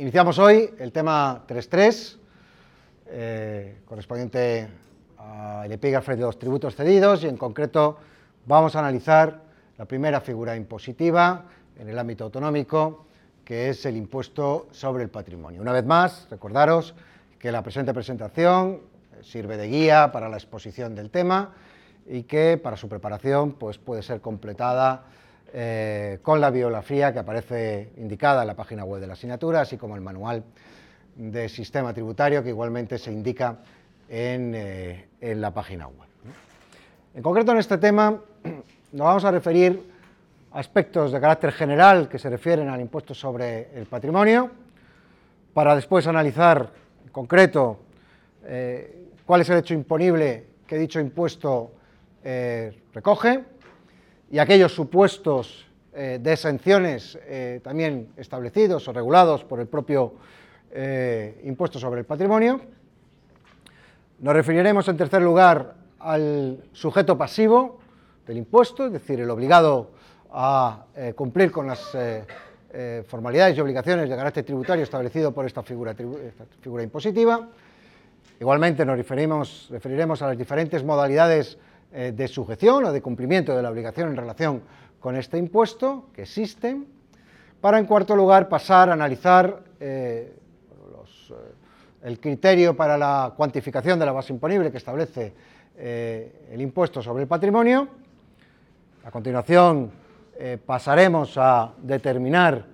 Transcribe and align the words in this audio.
Iniciamos 0.00 0.38
hoy 0.38 0.70
el 0.78 0.92
tema 0.92 1.44
3.3, 1.46 2.16
eh, 3.06 3.82
correspondiente 3.84 4.66
al 5.18 5.70
epígrafe 5.70 6.16
de 6.16 6.22
los 6.22 6.38
tributos 6.38 6.74
cedidos 6.74 7.22
y 7.22 7.28
en 7.28 7.36
concreto 7.36 7.98
vamos 8.46 8.74
a 8.74 8.78
analizar 8.78 9.42
la 9.76 9.84
primera 9.84 10.22
figura 10.22 10.56
impositiva 10.56 11.44
en 11.80 11.88
el 11.88 11.98
ámbito 11.98 12.24
autonómico, 12.24 13.06
que 13.44 13.70
es 13.70 13.86
el 13.86 13.96
impuesto 13.96 14.68
sobre 14.70 15.02
el 15.02 15.08
patrimonio. 15.08 15.62
Una 15.62 15.72
vez 15.72 15.84
más, 15.84 16.28
recordaros 16.30 16.94
que 17.38 17.50
la 17.50 17.62
presente 17.62 17.94
presentación 17.94 18.80
sirve 19.22 19.56
de 19.56 19.68
guía 19.68 20.12
para 20.12 20.28
la 20.28 20.36
exposición 20.36 20.94
del 20.94 21.10
tema 21.10 21.54
y 22.06 22.24
que 22.24 22.60
para 22.62 22.76
su 22.76 22.88
preparación 22.88 23.52
pues, 23.52 23.78
puede 23.78 24.02
ser 24.02 24.20
completada 24.20 25.04
eh, 25.52 26.18
con 26.22 26.40
la 26.40 26.50
biografía 26.50 27.12
que 27.12 27.18
aparece 27.18 27.92
indicada 27.96 28.42
en 28.42 28.48
la 28.48 28.54
página 28.54 28.84
web 28.84 29.00
de 29.00 29.06
la 29.06 29.14
asignatura, 29.14 29.62
así 29.62 29.76
como 29.78 29.96
el 29.96 30.02
manual 30.02 30.44
de 31.16 31.48
sistema 31.48 31.92
tributario 31.94 32.42
que 32.42 32.50
igualmente 32.50 32.98
se 32.98 33.10
indica 33.10 33.56
en, 34.08 34.52
eh, 34.54 35.06
la 35.20 35.52
página 35.52 35.88
web. 35.88 36.08
En 37.14 37.22
concreto 37.22 37.52
en 37.52 37.58
este 37.58 37.78
tema 37.78 38.20
nos 38.92 39.06
vamos 39.06 39.24
a 39.24 39.30
referir 39.30 39.99
aspectos 40.52 41.12
de 41.12 41.20
carácter 41.20 41.52
general 41.52 42.08
que 42.08 42.18
se 42.18 42.28
refieren 42.28 42.68
al 42.68 42.80
impuesto 42.80 43.14
sobre 43.14 43.70
el 43.74 43.86
patrimonio, 43.86 44.50
para 45.54 45.74
después 45.74 46.06
analizar 46.06 46.72
en 47.04 47.10
concreto 47.10 47.80
eh, 48.44 49.08
cuál 49.26 49.42
es 49.42 49.50
el 49.50 49.58
hecho 49.58 49.74
imponible 49.74 50.46
que 50.66 50.78
dicho 50.78 51.00
impuesto 51.00 51.72
recoge, 52.92 53.44
y 54.30 54.38
aquellos 54.38 54.72
supuestos 54.72 55.66
eh, 55.92 56.20
de 56.22 56.32
exenciones 56.32 57.18
eh, 57.22 57.60
también 57.64 58.12
establecidos 58.16 58.86
o 58.86 58.92
regulados 58.92 59.42
por 59.42 59.58
el 59.58 59.66
propio 59.66 60.14
eh, 60.70 61.40
impuesto 61.44 61.80
sobre 61.80 62.00
el 62.00 62.06
patrimonio. 62.06 62.60
Nos 64.20 64.34
referiremos 64.34 64.86
en 64.86 64.96
tercer 64.96 65.20
lugar 65.20 65.74
al 65.98 66.62
sujeto 66.72 67.18
pasivo 67.18 67.80
del 68.24 68.36
impuesto, 68.36 68.86
es 68.86 68.92
decir, 68.92 69.18
el 69.20 69.30
obligado 69.30 69.90
a 70.32 70.84
cumplir 71.14 71.50
con 71.50 71.66
las 71.66 71.96
formalidades 73.06 73.56
y 73.56 73.60
obligaciones 73.60 74.08
de 74.08 74.16
carácter 74.16 74.44
tributario 74.44 74.84
establecido 74.84 75.32
por 75.32 75.46
esta 75.46 75.62
figura, 75.62 75.94
impositiva. 76.82 77.48
Igualmente 78.38 78.84
nos 78.86 78.96
referiremos 78.96 80.22
a 80.22 80.28
las 80.28 80.38
diferentes 80.38 80.84
modalidades 80.84 81.58
eh, 81.92 82.12
de 82.14 82.28
sujeción 82.28 82.84
o 82.84 82.92
de 82.92 83.02
cumplimiento 83.02 83.50
de 83.56 83.60
la 83.62 83.68
obligación 83.68 84.10
en 84.10 84.16
relación 84.16 84.62
con 85.00 85.16
este 85.16 85.38
impuesto 85.38 86.06
que 86.14 86.22
existen, 86.22 86.86
para 87.60 87.80
en 87.80 87.86
cuarto 87.86 88.14
lugar 88.14 88.48
pasar 88.48 88.90
a 88.90 88.92
analizar 88.92 89.64
eh, 89.80 90.32
eh, 90.32 91.34
el 92.04 92.20
criterio 92.20 92.76
para 92.76 92.96
la 92.96 93.34
cuantificación 93.36 93.98
de 93.98 94.06
la 94.06 94.12
base 94.12 94.32
imponible 94.32 94.70
que 94.70 94.78
establece 94.78 95.34
el 95.76 96.60
impuesto 96.60 97.02
sobre 97.02 97.22
el 97.24 97.28
patrimonio. 97.28 97.88
A 99.02 99.10
continuación 99.10 99.90
pasaremos 100.64 101.36
a 101.36 101.72
determinar 101.82 102.64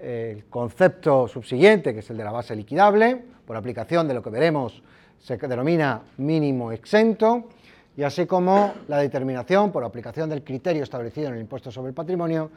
el 0.00 0.46
concepto 0.46 1.28
subsiguiente, 1.28 1.92
que 1.92 2.00
es 2.00 2.10
el 2.10 2.16
de 2.16 2.24
la 2.24 2.32
base 2.32 2.56
liquidable, 2.56 3.22
por 3.46 3.56
aplicación 3.56 4.08
de 4.08 4.14
lo 4.14 4.22
que 4.22 4.30
veremos 4.30 4.82
se 5.18 5.36
denomina 5.36 6.00
mínimo 6.16 6.72
exento, 6.72 7.48
y 7.96 8.02
así 8.02 8.26
como 8.26 8.72
la 8.88 8.98
determinación 8.98 9.70
por 9.72 9.84
aplicación 9.84 10.30
del 10.30 10.42
criterio 10.42 10.82
establecido 10.82 11.28
en 11.28 11.34
el 11.34 11.40
impuesto 11.40 11.70
sobre 11.70 11.88
el 11.88 11.94
patrimonio 11.94 12.50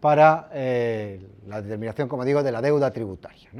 para 0.00 0.48
eh, 0.52 1.20
la 1.46 1.60
determinación, 1.60 2.08
como 2.08 2.24
digo, 2.24 2.42
de 2.42 2.52
la 2.52 2.62
deuda 2.62 2.90
tributaria. 2.90 3.50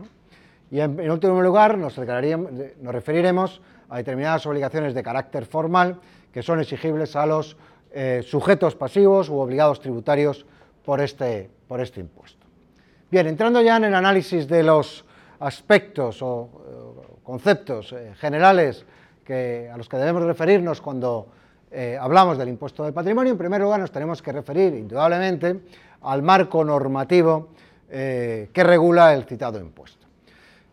Y 0.71 0.81
en, 0.81 1.11
último 1.11 1.41
lugar 1.43 1.77
nos, 1.77 1.97
referiremos 1.97 3.61
a 3.89 3.99
determinadas 3.99 4.47
obligaciones 4.47 4.95
de 4.95 5.03
carácter 5.03 5.45
formal 5.45 6.01
que 6.33 6.43
son 6.43 6.61
exigibles 6.61 7.17
a 7.17 7.27
los 7.27 7.57
eh, 7.97 8.23
sujetos 8.23 8.77
pasivos 8.77 9.31
u 9.31 9.39
obligados 9.39 9.81
tributarios 9.81 10.45
por 10.85 11.01
este, 11.01 11.49
por 11.67 11.81
este 11.81 12.01
impuesto. 12.01 12.45
Bien, 13.11 13.27
entrando 13.27 13.63
ya 13.63 13.79
en 13.79 13.85
el 13.85 13.95
análisis 13.95 14.47
de 14.47 14.63
los 14.63 15.07
aspectos 15.41 16.21
o 16.21 17.19
conceptos 17.23 17.93
eh, 17.93 18.13
generales 18.21 18.85
a 19.73 19.77
los 19.77 19.89
que 19.89 19.97
debemos 19.97 20.23
referirnos 20.23 20.81
cuando 20.81 21.27
eh, 21.71 21.99
hablamos 22.01 22.39
del 22.39 22.49
impuesto 22.49 22.85
del 22.85 22.93
patrimonio, 22.93 23.33
en 23.33 23.39
primer 23.39 23.61
lugar 23.61 23.81
nos 23.81 23.91
tenemos 23.91 24.23
que 24.23 24.31
referir 24.31 24.75
indudablemente 24.75 25.63
al 26.03 26.23
marco 26.23 26.65
normativo 26.65 27.49
eh, 27.91 28.51
que 28.53 28.63
regula 28.63 29.13
el 29.15 29.25
citado 29.25 29.59
impuesto. 29.59 30.07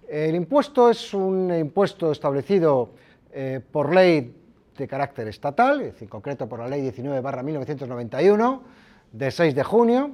El 0.07 0.35
impuesto 0.35 0.89
es 0.89 1.13
un 1.13 1.51
impuesto 1.53 2.11
establecido 2.11 2.91
eh, 3.31 3.59
por 3.71 3.93
ley 3.93 4.35
de 4.77 4.87
carácter 4.87 5.27
estatal, 5.27 5.81
es 5.81 5.93
decir, 5.93 6.03
en 6.03 6.09
concreto 6.09 6.47
por 6.47 6.59
la 6.59 6.67
ley 6.67 6.81
19 6.81 7.43
1991 7.43 8.61
de 9.11 9.31
6 9.31 9.55
de 9.55 9.63
junio. 9.63 10.11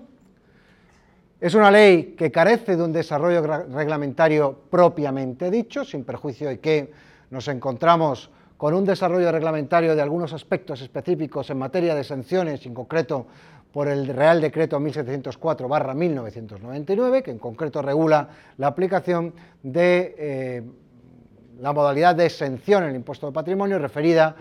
Es 1.39 1.53
una 1.55 1.71
ley 1.71 2.15
que 2.17 2.31
carece 2.31 2.75
de 2.75 2.83
un 2.83 2.91
desarrollo 2.91 3.41
reglamentario 3.41 4.63
propiamente 4.69 5.49
dicho, 5.49 5.85
sin 5.85 6.03
perjuicio 6.03 6.49
de 6.49 6.59
que 6.59 6.91
nos 7.29 7.47
encontramos 7.47 8.29
con 8.57 8.73
un 8.73 8.83
desarrollo 8.83 9.31
reglamentario 9.31 9.95
de 9.95 10.01
algunos 10.01 10.33
aspectos 10.33 10.81
específicos 10.81 11.49
en 11.49 11.59
materia 11.59 11.95
de 11.95 12.03
sanciones, 12.03 12.65
en 12.65 12.73
concreto 12.73 13.25
por 13.71 13.87
el 13.87 14.07
Real 14.07 14.41
Decreto 14.41 14.81
1704-1999, 14.81 17.21
que 17.21 17.31
en 17.31 17.39
concreto 17.39 17.81
regula 17.81 18.27
la 18.57 18.67
aplicación 18.67 19.33
de 19.63 20.15
eh, 20.17 20.61
la 21.61 21.73
modalidad 21.73 22.15
de 22.15 22.25
exención 22.25 22.83
en 22.83 22.89
el 22.89 22.95
impuesto 22.95 23.27
de 23.27 23.33
patrimonio 23.33 23.79
referida 23.79 24.35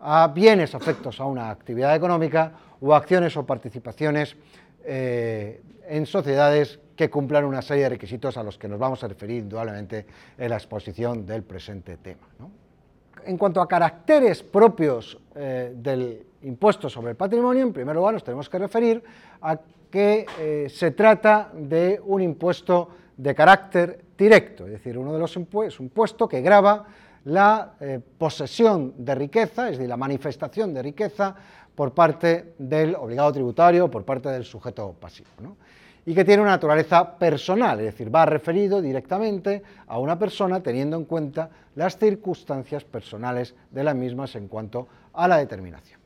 a 0.00 0.28
bienes 0.28 0.74
afectos 0.74 1.20
a 1.20 1.24
una 1.26 1.50
actividad 1.50 1.94
económica 1.94 2.52
o 2.80 2.94
acciones 2.94 3.36
o 3.36 3.46
participaciones 3.46 4.36
eh, 4.84 5.62
en 5.88 6.06
sociedades 6.06 6.80
que 6.96 7.08
cumplan 7.08 7.44
una 7.44 7.62
serie 7.62 7.84
de 7.84 7.90
requisitos 7.90 8.36
a 8.36 8.42
los 8.42 8.58
que 8.58 8.68
nos 8.68 8.78
vamos 8.78 9.02
a 9.04 9.08
referir 9.08 9.42
indudablemente 9.42 10.06
en 10.36 10.50
la 10.50 10.56
exposición 10.56 11.24
del 11.24 11.42
presente 11.42 11.96
tema. 11.98 12.26
En 13.24 13.38
cuanto 13.38 13.60
a 13.60 13.68
caracteres 13.68 14.42
propios 14.42 15.18
eh, 15.34 15.72
del 15.76 16.26
impuesto 16.42 16.88
sobre 16.88 17.10
el 17.12 17.16
patrimonio, 17.16 17.62
en 17.62 17.72
primer 17.72 17.94
lugar 17.94 18.14
nos 18.14 18.24
tenemos 18.24 18.48
que 18.48 18.58
referir 18.58 19.02
a 19.40 19.58
que 19.90 20.26
eh, 20.38 20.68
se 20.68 20.90
trata 20.92 21.50
de 21.54 22.00
un 22.04 22.22
impuesto 22.22 22.88
de 23.16 23.34
carácter 23.34 24.04
directo, 24.22 24.66
es 24.66 24.72
decir, 24.72 24.96
uno 24.96 25.12
de 25.12 25.18
los 25.18 25.34
impuestos, 25.36 25.80
un 25.80 26.28
que 26.28 26.40
grava 26.40 26.86
la 27.24 27.74
eh, 27.80 28.00
posesión 28.18 28.94
de 28.98 29.14
riqueza, 29.14 29.66
es 29.66 29.78
decir, 29.78 29.88
la 29.88 29.96
manifestación 29.96 30.72
de 30.72 30.82
riqueza 30.82 31.34
por 31.74 31.92
parte 31.92 32.54
del 32.58 32.94
obligado 32.94 33.32
tributario, 33.32 33.90
por 33.90 34.04
parte 34.04 34.28
del 34.28 34.44
sujeto 34.44 34.94
pasivo 34.98 35.28
y 36.04 36.14
que 36.14 36.24
tiene 36.24 36.42
una 36.42 36.52
naturaleza 36.52 37.16
personal, 37.16 37.78
es 37.78 37.86
decir, 37.86 38.14
va 38.14 38.26
referido 38.26 38.82
directamente 38.82 39.62
a 39.86 39.98
una 39.98 40.18
persona 40.18 40.60
teniendo 40.60 40.96
en 40.96 41.04
cuenta 41.04 41.48
las 41.76 41.96
circunstancias 41.96 42.84
personales 42.84 43.54
de 43.70 43.84
las 43.84 43.94
mismas 43.94 44.34
en 44.34 44.48
cuanto 44.48 44.88
a 45.12 45.28
la 45.28 45.38
determinación. 45.38 46.00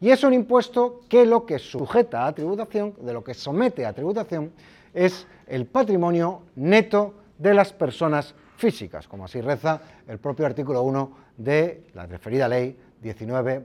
Y 0.00 0.10
es 0.10 0.22
un 0.22 0.34
impuesto 0.34 1.00
que 1.08 1.24
lo 1.24 1.46
que 1.46 1.58
sujeta 1.58 2.26
a 2.26 2.34
tributación, 2.34 2.94
de 3.00 3.12
lo 3.12 3.24
que 3.24 3.34
somete 3.34 3.86
a 3.86 3.92
tributación, 3.92 4.52
es 4.92 5.26
el 5.46 5.66
patrimonio 5.66 6.42
neto 6.56 7.14
de 7.38 7.54
las 7.54 7.72
personas 7.72 8.34
físicas, 8.56 9.06
como 9.06 9.24
así 9.24 9.40
reza 9.40 9.80
el 10.06 10.18
propio 10.18 10.46
artículo 10.46 10.82
1 10.82 11.16
de 11.36 11.86
la 11.94 12.06
referida 12.06 12.48
ley 12.48 12.76
19 13.00 13.64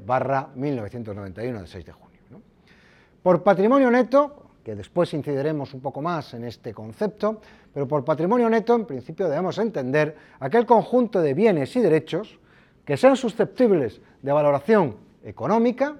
1991 0.56 1.58
del 1.60 1.68
6 1.68 1.86
de 1.86 1.92
junio. 1.92 2.14
Por 3.24 3.42
patrimonio 3.42 3.90
neto, 3.90 4.44
que 4.64 4.76
después 4.76 5.14
incidiremos 5.14 5.74
un 5.74 5.82
poco 5.82 6.02
más 6.02 6.34
en 6.34 6.44
este 6.44 6.74
concepto, 6.74 7.42
pero 7.74 7.88
por 7.88 8.06
patrimonio 8.06 8.50
neto 8.50 8.76
en 8.76 8.86
principio 8.86 9.28
debemos 9.28 9.58
entender 9.58 10.16
aquel 10.40 10.66
conjunto 10.66 11.22
de 11.22 11.34
bienes 11.34 11.76
y 11.76 11.82
derechos 11.82 12.40
que 12.86 12.98
sean 12.98 13.16
susceptibles 13.16 14.02
de 14.22 14.32
valoración 14.32 14.98
económica 15.24 15.96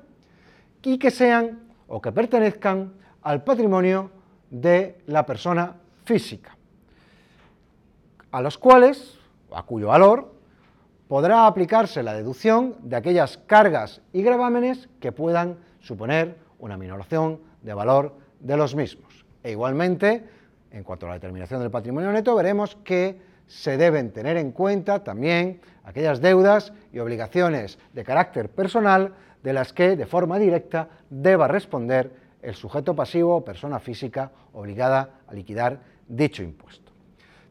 y 0.82 0.98
que 0.98 1.12
sean 1.12 1.60
o 1.88 2.02
que 2.02 2.12
pertenezcan 2.12 2.94
al 3.22 3.44
patrimonio 3.44 4.12
de 4.50 5.02
la 5.08 5.26
persona 5.26 5.76
física, 6.04 6.56
a 8.34 8.42
los 8.42 8.58
cuales, 8.58 9.20
a 9.52 9.62
cuyo 9.62 9.90
valor, 9.90 10.34
podrá 11.08 11.46
aplicarse 11.46 12.02
la 12.02 12.16
deducción 12.16 12.76
de 12.82 12.96
aquellas 12.96 13.38
cargas 13.38 14.02
y 14.12 14.24
gravámenes 14.24 14.90
que 15.00 15.12
puedan 15.12 15.60
suponer 15.80 16.36
una 16.58 16.76
minoración 16.76 17.42
de 17.62 17.76
valor 17.76 18.18
de 18.40 18.58
los 18.58 18.76
mismos. 18.76 19.24
E 19.44 19.52
igualmente, 19.52 20.26
en 20.72 20.84
cuanto 20.84 21.06
a 21.06 21.10
la 21.10 21.16
determinación 21.16 21.62
del 21.62 21.70
patrimonio 21.70 22.12
neto, 22.12 22.34
veremos 22.34 22.76
que 22.84 23.22
se 23.46 23.78
deben 23.78 24.12
tener 24.12 24.38
en 24.38 24.52
cuenta 24.52 25.04
también 25.04 25.62
aquellas 25.84 26.20
deudas 26.20 26.74
y 26.92 26.98
obligaciones 26.98 27.78
de 27.94 28.04
carácter 28.04 28.50
personal 28.50 29.14
de 29.44 29.54
las 29.54 29.74
que 29.74 29.96
de 29.96 30.08
forma 30.08 30.40
directa 30.40 30.90
deba 31.12 31.48
responder 31.48 32.16
el 32.42 32.56
sujeto 32.56 32.96
pasivo 32.96 33.36
o 33.36 33.46
persona 33.46 33.80
física 33.80 34.32
obligada 34.54 35.22
a 35.28 35.36
liquidar 35.36 35.82
dicho 36.08 36.42
impuesto. 36.42 36.83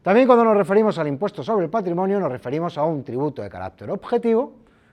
También 0.03 0.27
cuando 0.27 0.43
nos 0.43 0.57
referimos 0.57 0.97
al 0.97 1.07
impuesto 1.07 1.43
sobre 1.43 1.63
el 1.63 1.71
patrimonio 1.71 2.19
nos 2.19 2.29
referimos 2.29 2.77
a 2.77 2.83
un 2.83 3.05
tributo 3.05 3.41
de 3.41 3.49
carácter 3.49 3.89
objetivo, 3.89 4.51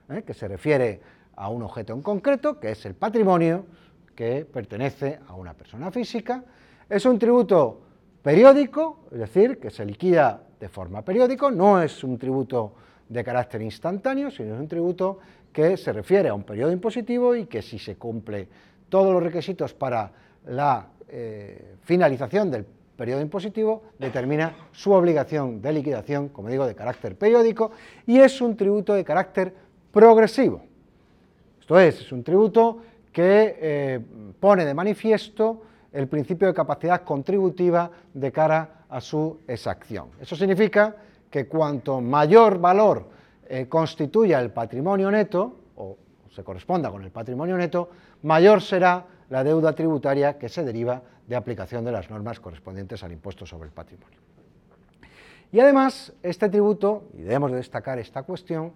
¿eh? 0.08 0.22
que 0.24 0.32
se 0.32 0.46
refiere 0.46 1.00
a 1.34 1.48
un 1.48 1.64
objeto 1.64 1.92
en 1.92 2.00
concreto, 2.00 2.60
que 2.60 2.70
es 2.70 2.86
el 2.86 2.94
patrimonio 2.94 3.66
que 4.14 4.44
pertenece 4.44 5.18
a 5.26 5.34
una 5.34 5.52
persona 5.52 5.90
física. 5.90 6.44
Es 6.88 7.04
un 7.06 7.18
tributo 7.18 7.80
periódico, 8.22 9.00
es 9.10 9.18
decir, 9.18 9.58
que 9.58 9.70
se 9.70 9.84
liquida 9.84 10.44
de 10.60 10.68
forma 10.68 11.02
periódica, 11.02 11.50
no 11.50 11.82
es 11.82 12.04
un 12.04 12.16
tributo 12.16 12.74
de 13.08 13.24
carácter 13.24 13.62
instantáneo, 13.62 14.30
sino 14.30 14.54
es 14.54 14.60
un 14.60 14.68
tributo 14.68 15.18
que 15.52 15.76
se 15.76 15.92
refiere 15.92 16.28
a 16.28 16.34
un 16.34 16.44
periodo 16.44 16.70
impositivo 16.70 17.34
y 17.34 17.46
que 17.46 17.62
si 17.62 17.80
se 17.80 17.96
cumple 17.96 18.46
todos 18.88 19.12
los 19.12 19.24
requisitos 19.24 19.74
para 19.74 20.12
la 20.46 20.86
eh, 21.08 21.74
finalización 21.82 22.48
del 22.48 22.64
periodo 23.00 23.22
impositivo, 23.22 23.82
determina 23.98 24.68
su 24.72 24.92
obligación 24.92 25.62
de 25.62 25.72
liquidación, 25.72 26.28
como 26.28 26.50
digo, 26.50 26.66
de 26.66 26.74
carácter 26.74 27.16
periódico, 27.16 27.70
y 28.06 28.18
es 28.18 28.42
un 28.42 28.58
tributo 28.58 28.92
de 28.92 29.02
carácter 29.02 29.54
progresivo. 29.90 30.60
Esto 31.58 31.80
es, 31.80 31.98
es 32.02 32.12
un 32.12 32.22
tributo 32.22 32.82
que 33.10 33.56
eh, 33.58 34.00
pone 34.38 34.66
de 34.66 34.74
manifiesto 34.74 35.62
el 35.94 36.08
principio 36.08 36.48
de 36.48 36.52
capacidad 36.52 37.02
contributiva 37.02 37.90
de 38.12 38.30
cara 38.30 38.84
a 38.90 39.00
su 39.00 39.38
exacción. 39.48 40.08
Eso 40.20 40.36
significa 40.36 40.94
que 41.30 41.46
cuanto 41.46 42.02
mayor 42.02 42.60
valor 42.60 43.08
eh, 43.48 43.64
constituya 43.66 44.40
el 44.40 44.50
patrimonio 44.50 45.10
neto, 45.10 45.56
o 45.76 45.96
se 46.30 46.44
corresponda 46.44 46.90
con 46.90 47.02
el 47.02 47.10
patrimonio 47.10 47.56
neto, 47.56 47.88
mayor 48.24 48.60
será 48.60 49.06
la 49.30 49.42
deuda 49.42 49.72
tributaria 49.72 50.36
que 50.36 50.48
se 50.48 50.62
deriva 50.62 51.02
de 51.26 51.36
aplicación 51.36 51.84
de 51.84 51.92
las 51.92 52.10
normas 52.10 52.38
correspondientes 52.40 53.02
al 53.02 53.12
impuesto 53.12 53.46
sobre 53.46 53.68
el 53.68 53.72
patrimonio. 53.72 54.18
Y 55.52 55.60
además, 55.60 56.12
este 56.22 56.48
tributo, 56.48 57.04
y 57.14 57.22
debemos 57.22 57.50
de 57.50 57.56
destacar 57.56 57.98
esta 57.98 58.22
cuestión, 58.22 58.72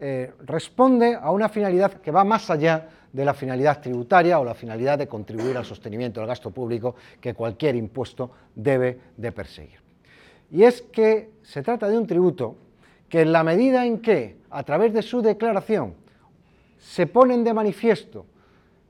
eh, 0.00 0.32
responde 0.44 1.16
a 1.20 1.30
una 1.30 1.48
finalidad 1.48 1.94
que 1.94 2.10
va 2.10 2.22
más 2.24 2.50
allá 2.50 2.88
de 3.12 3.24
la 3.24 3.34
finalidad 3.34 3.80
tributaria 3.80 4.38
o 4.38 4.44
la 4.44 4.54
finalidad 4.54 4.98
de 4.98 5.08
contribuir 5.08 5.56
al 5.56 5.64
sostenimiento 5.64 6.20
del 6.20 6.28
gasto 6.28 6.50
público 6.50 6.94
que 7.20 7.34
cualquier 7.34 7.74
impuesto 7.74 8.30
debe 8.54 8.98
de 9.16 9.32
perseguir. 9.32 9.80
Y 10.50 10.62
es 10.62 10.82
que 10.82 11.30
se 11.42 11.62
trata 11.62 11.88
de 11.88 11.98
un 11.98 12.06
tributo 12.06 12.56
que 13.08 13.22
en 13.22 13.32
la 13.32 13.42
medida 13.42 13.86
en 13.86 14.00
que, 14.00 14.36
a 14.50 14.62
través 14.62 14.92
de 14.92 15.02
su 15.02 15.22
declaración, 15.22 15.94
se 16.78 17.06
ponen 17.06 17.42
de 17.42 17.54
manifiesto 17.54 18.26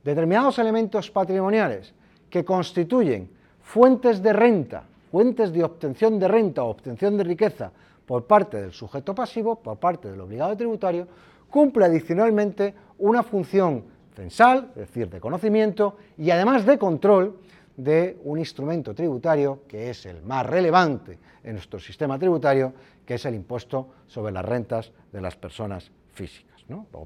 determinados 0.09 0.59
elementos 0.59 1.11
patrimoniales 1.11 1.93
que 2.31 2.43
constituyen 2.43 3.29
fuentes 3.61 4.23
de 4.23 4.33
renta, 4.33 4.85
fuentes 5.13 5.53
de 5.53 5.63
obtención 5.63 6.19
de 6.19 6.27
renta 6.27 6.65
o 6.65 6.71
obtención 6.71 7.19
de 7.19 7.25
riqueza 7.25 7.71
por 8.07 8.25
parte 8.25 8.57
del 8.57 8.73
sujeto 8.73 9.15
pasivo, 9.15 9.57
por 9.57 9.77
parte 9.77 10.11
del 10.11 10.21
obligado 10.21 10.57
tributario, 10.57 11.07
cumple 11.51 11.85
adicionalmente 11.85 12.75
una 12.99 13.23
función 13.23 13.85
censal, 14.17 14.71
es 14.71 14.89
decir, 14.89 15.11
de 15.11 15.21
conocimiento, 15.21 15.97
y 16.17 16.31
además 16.31 16.65
de 16.65 16.79
control 16.79 17.37
de 17.77 18.19
un 18.25 18.39
instrumento 18.39 18.95
tributario 18.95 19.61
que 19.69 19.91
es 19.91 20.07
el 20.07 20.23
más 20.23 20.47
relevante 20.47 21.19
en 21.45 21.53
nuestro 21.53 21.79
sistema 21.79 22.19
tributario, 22.19 22.73
que 23.05 23.15
es 23.15 23.25
el 23.27 23.35
impuesto 23.35 23.89
sobre 24.07 24.33
las 24.33 24.45
rentas 24.45 24.91
de 25.13 25.21
las 25.21 25.37
personas 25.37 25.91
físicas. 26.15 26.48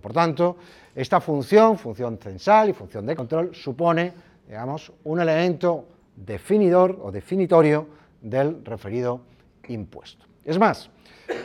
Por 0.00 0.12
tanto, 0.12 0.56
esta 0.94 1.20
función, 1.20 1.79
función 1.79 2.19
censal 2.19 2.70
y 2.70 2.73
función 2.73 3.06
de 3.06 3.14
control, 3.14 3.55
supone, 3.55 4.12
digamos, 4.47 4.93
un 5.05 5.20
elemento 5.20 5.87
definidor 6.17 6.99
o 7.00 7.12
definitorio 7.12 7.87
del 8.20 8.64
referido 8.64 9.20
impuesto. 9.69 10.26
Es 10.44 10.59
más, 10.59 10.91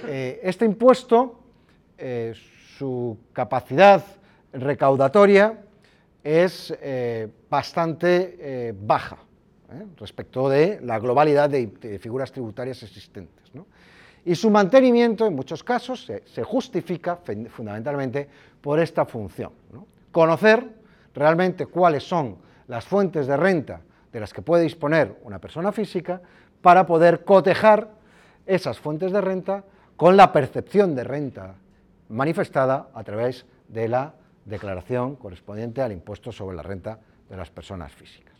eh, 0.07 0.39
este 0.43 0.65
impuesto, 0.65 1.39
eh, 1.97 2.33
su 2.77 3.17
capacidad 3.33 4.03
recaudatoria 4.53 5.61
es 6.23 6.73
eh, 6.81 7.27
bastante 7.49 8.73
baja 8.81 9.17
respecto 9.97 10.49
de 10.49 10.79
la 10.81 10.99
globalidad 10.99 11.49
de, 11.49 11.99
figuras 11.99 12.31
tributarias 12.31 12.81
existentes. 12.83 13.51
Y 14.27 14.35
su 14.35 14.49
mantenimiento, 14.49 15.25
en 15.25 15.35
muchos 15.35 15.63
casos, 15.63 16.05
se, 16.05 16.43
justifica 16.43 17.17
fundamentalmente 17.49 18.27
por 18.59 18.77
esta 18.77 19.05
función. 19.05 19.53
Conocer 20.11 20.67
realmente 21.15 21.65
cuáles 21.67 22.03
son 22.03 22.35
las 22.67 22.83
fuentes 22.83 23.25
de 23.25 23.37
renta 23.37 23.79
de 24.11 24.19
las 24.19 24.33
que 24.33 24.41
puede 24.41 24.63
disponer 24.63 25.15
una 25.23 25.39
persona 25.39 25.71
física 25.71 26.21
para 26.61 26.85
poder 26.85 27.23
cotejar 27.23 27.89
esas 28.45 28.77
fuentes 28.77 29.13
de 29.13 29.21
renta 29.21 29.63
con 29.95 30.17
la 30.17 30.33
percepción 30.33 30.93
de 30.93 31.05
renta 31.05 31.55
manifestada 32.09 32.89
a 32.93 33.03
través 33.05 33.45
de 33.69 33.87
la 33.87 34.13
declaración 34.43 35.15
correspondiente 35.15 35.81
al 35.81 35.93
impuesto 35.93 36.33
sobre 36.33 36.57
la 36.57 36.63
renta 36.63 36.99
de 37.29 37.37
las 37.37 37.49
personas 37.49 37.93
físicas. 37.93 38.35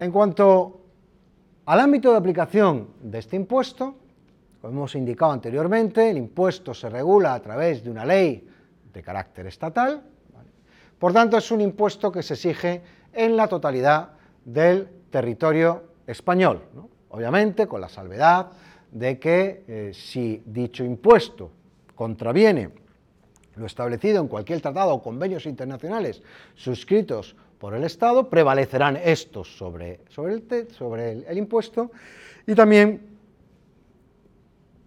En 0.00 0.10
cuanto 0.10 0.80
al 1.66 1.78
ámbito 1.78 2.10
de 2.10 2.16
aplicación 2.16 2.88
de 3.02 3.18
este 3.18 3.36
impuesto, 3.36 4.07
como 4.60 4.72
hemos 4.72 4.94
indicado 4.94 5.32
anteriormente, 5.32 6.10
el 6.10 6.16
impuesto 6.16 6.74
se 6.74 6.88
regula 6.88 7.34
a 7.34 7.40
través 7.40 7.82
de 7.84 7.90
una 7.90 8.04
ley 8.04 8.46
de 8.92 9.02
carácter 9.02 9.46
estatal, 9.46 10.02
por 10.98 11.12
tanto 11.12 11.36
es 11.36 11.50
un 11.50 11.60
impuesto 11.60 12.10
que 12.10 12.22
se 12.22 12.34
exige 12.34 12.82
en 13.12 13.36
la 13.36 13.46
totalidad 13.46 14.10
del 14.44 14.88
territorio 15.10 15.84
español, 16.06 16.62
obviamente 17.10 17.66
con 17.66 17.80
la 17.80 17.88
salvedad 17.88 18.50
de 18.90 19.18
que 19.18 19.64
eh, 19.68 19.90
si 19.94 20.42
dicho 20.44 20.84
impuesto 20.84 21.50
contraviene 21.94 22.70
lo 23.56 23.66
establecido 23.66 24.20
en 24.20 24.28
cualquier 24.28 24.60
tratado 24.60 24.94
o 24.94 25.02
convenios 25.02 25.46
internacionales 25.46 26.22
suscritos 26.54 27.34
por 27.58 27.74
el 27.74 27.82
Estado, 27.82 28.30
prevalecerán 28.30 28.96
estos 28.96 29.56
sobre, 29.56 30.00
sobre, 30.08 30.34
el, 30.34 30.68
sobre 30.70 31.12
el, 31.28 31.38
impuesto 31.38 31.90
y 32.46 32.54
también 32.54 33.17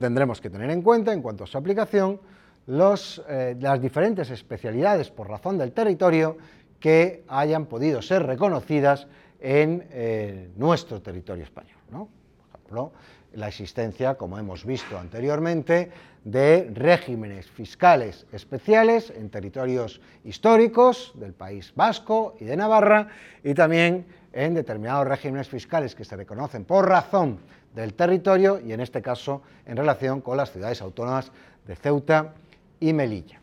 tendremos 0.02 0.42
que 0.42 0.50
tener 0.50 0.70
en 0.70 0.82
cuenta, 0.82 1.14
en 1.14 1.22
cuanto 1.22 1.46
a 1.46 1.48
su 1.48 1.58
aplicación, 1.58 2.20
eh, 2.68 3.56
las 3.60 3.82
diferentes 3.82 4.30
especialidades 4.30 5.10
por 5.10 5.30
razón 5.30 5.58
del 5.58 5.72
territorio 5.72 6.38
que 6.80 7.24
hayan 7.28 7.68
podido 7.68 8.02
ser 8.02 8.24
reconocidas 8.24 9.08
en 9.40 9.88
eh, 9.92 10.50
nuestro 10.58 11.02
territorio 11.02 11.44
español. 11.44 11.78
Por 11.90 12.08
ejemplo, 12.50 12.92
la 13.34 13.48
existencia, 13.48 14.16
como 14.16 14.38
hemos 14.38 14.66
visto 14.66 14.98
anteriormente, 14.98 15.92
de 16.24 16.70
regímenes 16.74 17.50
fiscales 17.50 18.26
especiales 18.32 19.12
en 19.16 19.30
territorios 19.30 20.02
históricos 20.24 21.14
del 21.16 21.34
País 21.34 21.74
Vasco 21.76 22.36
y 22.40 22.46
de 22.46 22.58
Navarra 22.58 23.08
y 23.44 23.54
también 23.54 24.06
en 24.34 24.54
determinados 24.54 25.08
regímenes 25.08 25.50
fiscales 25.50 25.96
que 25.96 26.06
se 26.06 26.16
reconocen 26.16 26.66
por 26.66 26.88
razón 26.88 27.40
del 27.74 27.94
territorio 27.94 28.60
y 28.60 28.74
en 28.74 28.82
este 28.82 29.02
caso 29.02 29.42
en 29.66 29.78
relación 29.78 30.22
con 30.22 30.38
las 30.38 30.52
ciudades 30.52 30.82
autónomas 30.82 31.32
de 31.66 31.76
Ceuta 31.76 32.34
y 32.80 32.94
Melilla. 32.94 33.42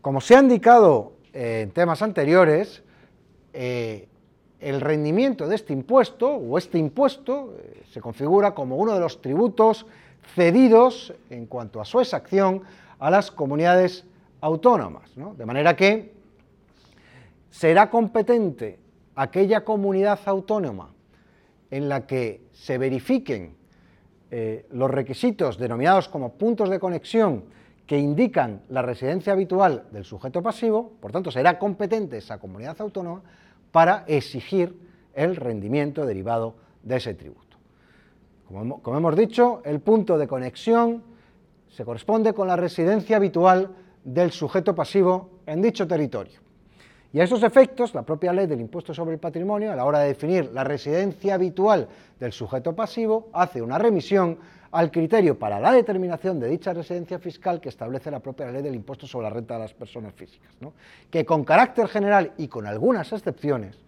Como 0.00 0.20
se 0.20 0.36
ha 0.36 0.40
indicado 0.40 1.14
en 1.32 1.70
temas 1.72 2.00
anteriores, 2.02 2.82
eh, 3.52 4.08
el 4.60 4.80
rendimiento 4.80 5.46
de 5.48 5.54
este 5.54 5.72
impuesto, 5.72 6.30
o 6.30 6.58
este 6.58 6.78
impuesto, 6.78 7.54
eh, 7.58 7.82
se 7.90 8.00
configura 8.00 8.54
como 8.54 8.76
uno 8.76 8.94
de 8.94 9.00
los 9.00 9.20
tributos 9.20 9.86
cedidos 10.34 11.12
en 11.30 11.46
cuanto 11.46 11.80
a 11.80 11.84
su 11.84 12.00
exacción 12.00 12.62
a 12.98 13.10
las 13.10 13.30
comunidades 13.30 14.04
autónomas. 14.40 15.10
De 15.14 15.46
manera 15.46 15.76
que 15.76 16.14
será 17.50 17.90
competente 17.90 18.78
aquella 19.14 19.64
comunidad 19.64 20.20
autónoma 20.26 20.90
en 21.70 21.88
la 21.88 22.06
que 22.06 22.42
se 22.52 22.78
verifiquen 22.78 23.56
eh, 24.30 24.66
los 24.72 24.90
requisitos 24.90 25.58
denominados 25.58 26.08
como 26.08 26.32
puntos 26.34 26.68
de 26.68 26.80
conexión 26.80 27.44
que 27.86 27.98
indican 27.98 28.62
la 28.68 28.82
residencia 28.82 29.32
habitual 29.32 29.84
del 29.92 30.04
sujeto 30.04 30.42
pasivo, 30.42 30.92
por 31.00 31.12
tanto 31.12 31.30
será 31.30 31.58
competente 31.58 32.18
esa 32.18 32.38
comunidad 32.38 32.80
autónoma 32.80 33.22
para 33.72 34.04
exigir 34.06 34.78
el 35.14 35.36
rendimiento 35.36 36.06
derivado 36.06 36.54
de 36.82 36.96
ese 36.96 37.14
tributo. 37.14 37.56
Como, 38.48 38.96
hemos 38.96 39.16
dicho, 39.16 39.60
el 39.64 39.80
punto 39.80 40.16
de 40.18 40.28
conexión 40.28 41.02
se 41.68 41.84
corresponde 41.84 42.32
con 42.32 42.46
la 42.46 42.56
residencia 42.56 43.16
habitual 43.16 43.74
del 44.04 44.30
sujeto 44.30 44.74
pasivo 44.74 45.30
en 45.46 45.60
dicho 45.60 45.86
territorio. 45.86 46.40
Y 47.12 47.20
a 47.20 47.24
esos 47.24 47.42
efectos, 47.42 47.94
la 47.94 48.02
propia 48.02 48.32
ley 48.32 48.46
del 48.46 48.60
impuesto 48.60 48.94
sobre 48.94 49.14
el 49.14 49.20
patrimonio, 49.20 49.72
a 49.72 49.76
la 49.76 49.84
hora 49.84 50.00
de 50.00 50.08
definir 50.08 50.50
la 50.52 50.64
residencia 50.64 51.34
habitual 51.34 51.88
del 52.20 52.32
sujeto 52.32 52.74
pasivo, 52.74 53.30
hace 53.32 53.62
una 53.62 53.78
remisión 53.78 54.38
al 54.70 54.90
criterio 54.90 55.38
para 55.38 55.60
la 55.60 55.72
determinación 55.72 56.40
de 56.40 56.48
dicha 56.48 56.72
residencia 56.72 57.18
fiscal 57.18 57.60
que 57.60 57.68
establece 57.68 58.10
la 58.10 58.20
propia 58.20 58.50
ley 58.50 58.62
del 58.62 58.74
impuesto 58.74 59.06
sobre 59.06 59.28
la 59.28 59.34
renta 59.34 59.54
de 59.54 59.60
las 59.60 59.74
personas 59.74 60.14
físicas, 60.14 60.50
que 61.10 61.24
con 61.24 61.44
carácter 61.44 61.88
general 61.88 62.32
y 62.36 62.48
con 62.48 62.66
algunas 62.66 63.12
excepciones, 63.12 63.78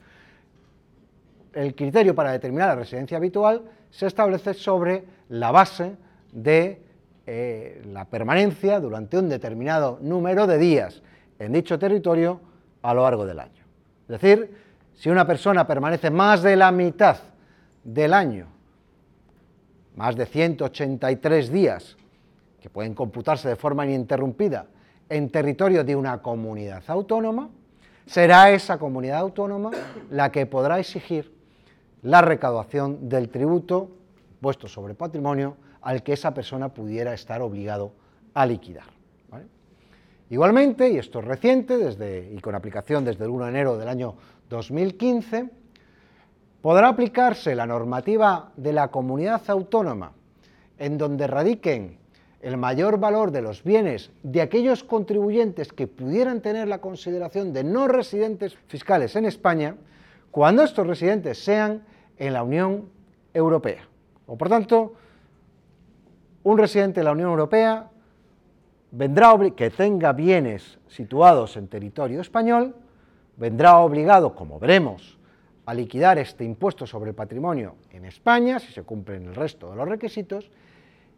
el 1.54 1.74
criterio 1.74 2.14
para 2.14 2.32
determinar 2.32 2.68
la 2.68 2.76
residencia 2.76 3.16
habitual 3.16 3.62
se 3.90 4.06
establece 4.06 4.54
sobre 4.54 5.04
la 5.28 5.50
base 5.50 5.96
de 6.32 6.80
eh, 7.26 7.82
la 7.86 8.04
permanencia 8.04 8.80
durante 8.80 9.18
un 9.18 9.28
determinado 9.28 9.98
número 10.00 10.46
de 10.46 10.58
días 10.58 11.02
en 11.38 11.52
dicho 11.52 11.78
territorio 11.78 12.40
a 12.82 12.94
lo 12.94 13.02
largo 13.02 13.26
del 13.26 13.40
año. 13.40 13.64
Es 14.02 14.20
decir, 14.20 14.54
si 14.94 15.10
una 15.10 15.26
persona 15.26 15.66
permanece 15.66 16.10
más 16.10 16.42
de 16.42 16.56
la 16.56 16.72
mitad 16.72 17.18
del 17.84 18.14
año, 18.14 18.46
más 19.98 20.14
de 20.14 20.26
183 20.26 21.50
días, 21.50 21.96
que 22.62 22.70
pueden 22.70 22.94
computarse 22.94 23.48
de 23.48 23.56
forma 23.56 23.84
ininterrumpida, 23.84 24.66
en 25.08 25.28
territorio 25.28 25.82
de 25.82 25.96
una 25.96 26.22
comunidad 26.22 26.84
autónoma, 26.86 27.50
será 28.06 28.52
esa 28.52 28.78
comunidad 28.78 29.18
autónoma 29.18 29.72
la 30.10 30.30
que 30.30 30.46
podrá 30.46 30.78
exigir 30.78 31.34
la 32.02 32.22
recaudación 32.22 33.08
del 33.08 33.28
tributo 33.28 33.90
puesto 34.40 34.68
sobre 34.68 34.94
patrimonio 34.94 35.56
al 35.82 36.04
que 36.04 36.12
esa 36.12 36.32
persona 36.32 36.68
pudiera 36.68 37.12
estar 37.12 37.42
obligado 37.42 37.90
a 38.34 38.46
liquidar. 38.46 38.86
Igualmente, 40.30 40.90
y 40.90 40.98
esto 40.98 41.18
es 41.18 41.24
reciente 41.24 41.76
desde, 41.76 42.30
y 42.32 42.38
con 42.38 42.54
aplicación 42.54 43.04
desde 43.04 43.24
el 43.24 43.30
1 43.30 43.46
de 43.46 43.50
enero 43.50 43.76
del 43.76 43.88
año 43.88 44.14
2015, 44.48 45.50
podrá 46.62 46.88
aplicarse 46.88 47.54
la 47.54 47.66
normativa 47.66 48.50
de 48.56 48.72
la 48.72 48.88
comunidad 48.88 49.42
autónoma 49.48 50.12
en 50.78 50.98
donde 50.98 51.26
radiquen 51.26 51.98
el 52.40 52.56
mayor 52.56 52.98
valor 52.98 53.32
de 53.32 53.42
los 53.42 53.64
bienes 53.64 54.10
de 54.22 54.40
aquellos 54.40 54.84
contribuyentes 54.84 55.72
que 55.72 55.86
pudieran 55.86 56.40
tener 56.40 56.68
la 56.68 56.80
consideración 56.80 57.52
de 57.52 57.64
no 57.64 57.88
residentes 57.88 58.54
fiscales 58.68 59.16
en 59.16 59.24
España, 59.24 59.74
cuando 60.30 60.62
estos 60.62 60.86
residentes 60.86 61.42
sean 61.42 61.82
en 62.16 62.32
la 62.32 62.44
Unión 62.44 62.88
Europea. 63.34 63.88
O 64.26 64.36
por 64.36 64.48
tanto, 64.48 64.94
un 66.44 66.58
residente 66.58 67.00
de 67.00 67.04
la 67.04 67.12
Unión 67.12 67.30
Europea 67.30 67.88
vendrá 68.92 69.36
que 69.56 69.70
tenga 69.70 70.12
bienes 70.12 70.78
situados 70.88 71.56
en 71.56 71.66
territorio 71.66 72.20
español, 72.20 72.74
vendrá 73.36 73.78
obligado, 73.78 74.34
como 74.34 74.58
veremos, 74.58 75.17
a 75.68 75.74
liquidar 75.74 76.16
este 76.16 76.44
impuesto 76.44 76.86
sobre 76.86 77.10
el 77.10 77.14
patrimonio 77.14 77.74
en 77.90 78.06
España, 78.06 78.58
si 78.58 78.72
se 78.72 78.84
cumplen 78.84 79.26
el 79.26 79.34
resto 79.34 79.70
de 79.70 79.76
los 79.76 79.86
requisitos, 79.86 80.50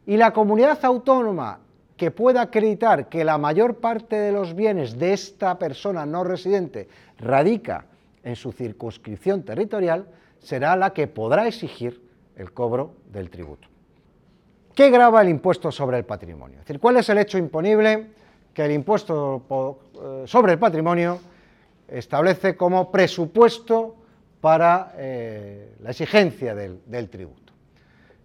y 0.06 0.16
la 0.16 0.32
comunidad 0.32 0.84
autónoma 0.84 1.60
que 1.96 2.10
pueda 2.10 2.42
acreditar 2.42 3.08
que 3.08 3.22
la 3.22 3.38
mayor 3.38 3.76
parte 3.76 4.16
de 4.16 4.32
los 4.32 4.56
bienes 4.56 4.98
de 4.98 5.12
esta 5.12 5.56
persona 5.56 6.04
no 6.04 6.24
residente 6.24 6.88
radica 7.18 7.86
en 8.24 8.34
su 8.34 8.50
circunscripción 8.50 9.44
territorial, 9.44 10.08
será 10.40 10.74
la 10.74 10.92
que 10.92 11.06
podrá 11.06 11.46
exigir 11.46 12.02
el 12.34 12.52
cobro 12.52 12.94
del 13.12 13.30
tributo. 13.30 13.68
¿Qué 14.74 14.90
grava 14.90 15.22
el 15.22 15.28
impuesto 15.28 15.70
sobre 15.70 15.98
el 15.98 16.04
patrimonio? 16.04 16.58
Es 16.58 16.64
decir, 16.64 16.80
¿cuál 16.80 16.96
es 16.96 17.08
el 17.08 17.18
hecho 17.18 17.38
imponible 17.38 18.08
que 18.52 18.64
el 18.64 18.72
impuesto 18.72 19.44
eh, 19.94 20.22
sobre 20.26 20.54
el 20.54 20.58
patrimonio 20.58 21.20
establece 21.86 22.56
como 22.56 22.90
presupuesto 22.90 23.99
para 24.40 24.94
eh, 24.96 25.74
la 25.80 25.90
exigencia 25.90 26.54
del, 26.54 27.08
tributo? 27.08 27.52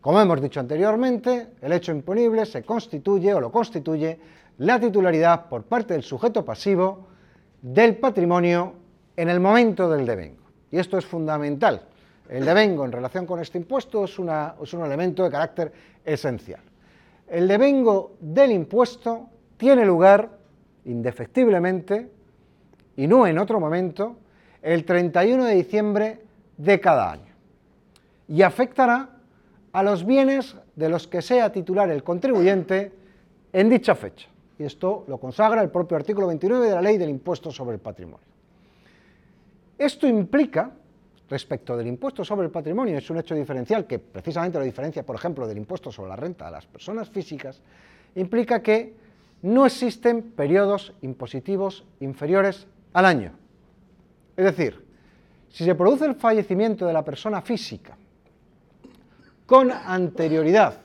Como 0.01 0.22
hemos 0.22 0.41
dicho 0.41 0.60
anteriormente, 0.60 1.50
el 1.62 1.74
hecho 1.74 1.91
imponible 1.91 2.45
se 2.45 2.63
constituye 2.63 3.34
o 3.34 3.41
lo 3.41 3.51
constituye 3.51 4.19
la 4.60 4.79
titularidad 4.79 5.50
por 5.50 5.63
parte 5.63 5.93
del 5.93 6.03
sujeto 6.03 6.45
pasivo 6.45 7.07
del 7.62 7.98
patrimonio 7.98 8.74
en 9.15 9.29
el 9.29 9.39
momento 9.39 9.89
del 9.89 10.05
devengo. 10.05 10.43
Y 10.72 10.77
esto 10.77 10.98
es 10.98 11.05
fundamental. 11.05 11.81
El 12.29 12.45
devengo 12.45 12.86
en 12.86 12.91
relación 12.91 13.25
con 13.25 13.39
este 13.39 13.57
impuesto 13.57 14.05
es, 14.05 14.12
es 14.12 14.74
un 14.74 14.86
elemento 14.86 15.24
de 15.24 15.29
carácter 15.29 15.72
esencial. 16.03 16.62
El 17.27 17.48
devengo 17.48 18.13
del 18.19 18.51
impuesto 18.51 19.29
tiene 19.57 19.86
lugar 19.86 20.29
indefectiblemente 20.86 22.10
y 22.95 23.07
no 23.07 23.25
en 23.27 23.39
otro 23.39 23.60
momento 23.60 24.17
el 24.65 24.84
31 24.84 25.45
de 25.45 25.53
diciembre 25.53 26.19
de 26.57 26.79
cada 26.79 27.12
año 27.12 27.31
y 28.27 28.41
afectará 28.41 29.10
a 29.72 29.84
los 29.84 30.03
bienes 30.03 30.55
de 30.75 30.89
los 30.89 31.07
que 31.07 31.22
sea 31.22 31.51
titular 31.51 31.91
el 31.91 32.03
contribuyente 32.03 32.91
en 33.53 33.69
dicha 33.69 33.93
fecha. 33.93 34.27
Y 34.57 34.63
esto 34.63 35.05
lo 35.07 35.19
consagra 35.19 35.62
el 35.62 35.69
propio 35.69 35.98
artículo 35.98 36.25
29 36.27 36.67
de 36.67 36.74
la 36.74 36.81
Ley 36.81 36.98
del 36.98 37.10
Impuesto 37.10 37.51
sobre 37.51 37.75
el 37.75 37.79
Patrimonio. 37.79 38.25
Esto 39.77 40.07
implica 40.07 40.72
respecto 41.29 41.77
del 41.77 41.88
impuesto 41.88 42.24
sobre 42.24 42.45
el 42.45 42.51
patrimonio 42.51 42.98
es 42.98 43.10
un 43.10 43.17
hecho 43.17 43.36
diferencial 43.36 43.86
que 43.86 44.00
precisamente 44.00 44.57
lo 44.57 44.63
diferencia, 44.63 45.03
por 45.03 45.15
ejemplo, 45.15 45.48
del 45.48 45.57
impuesto 45.57 45.91
sobre 45.91 46.10
la 46.10 46.15
renta 46.15 46.48
a 46.48 46.51
las 46.51 46.65
personas 46.65 47.10
físicas, 47.10 47.62
implica 48.15 48.62
que 48.62 48.93
no 49.41 49.65
existen 49.65 50.22
periodos 50.22 50.93
impositivos 51.01 51.84
inferiores 52.00 52.67
al 52.93 53.05
año. 53.05 53.44
Es 54.36 54.46
decir, 54.46 54.86
si 55.50 55.63
se 55.63 55.75
produce 55.75 56.06
el 56.06 56.15
fallecimiento 56.15 56.86
de 56.86 56.94
la 56.94 57.04
persona 57.04 57.42
física 57.42 57.98
con 59.46 59.72
anterioridad 59.72 60.82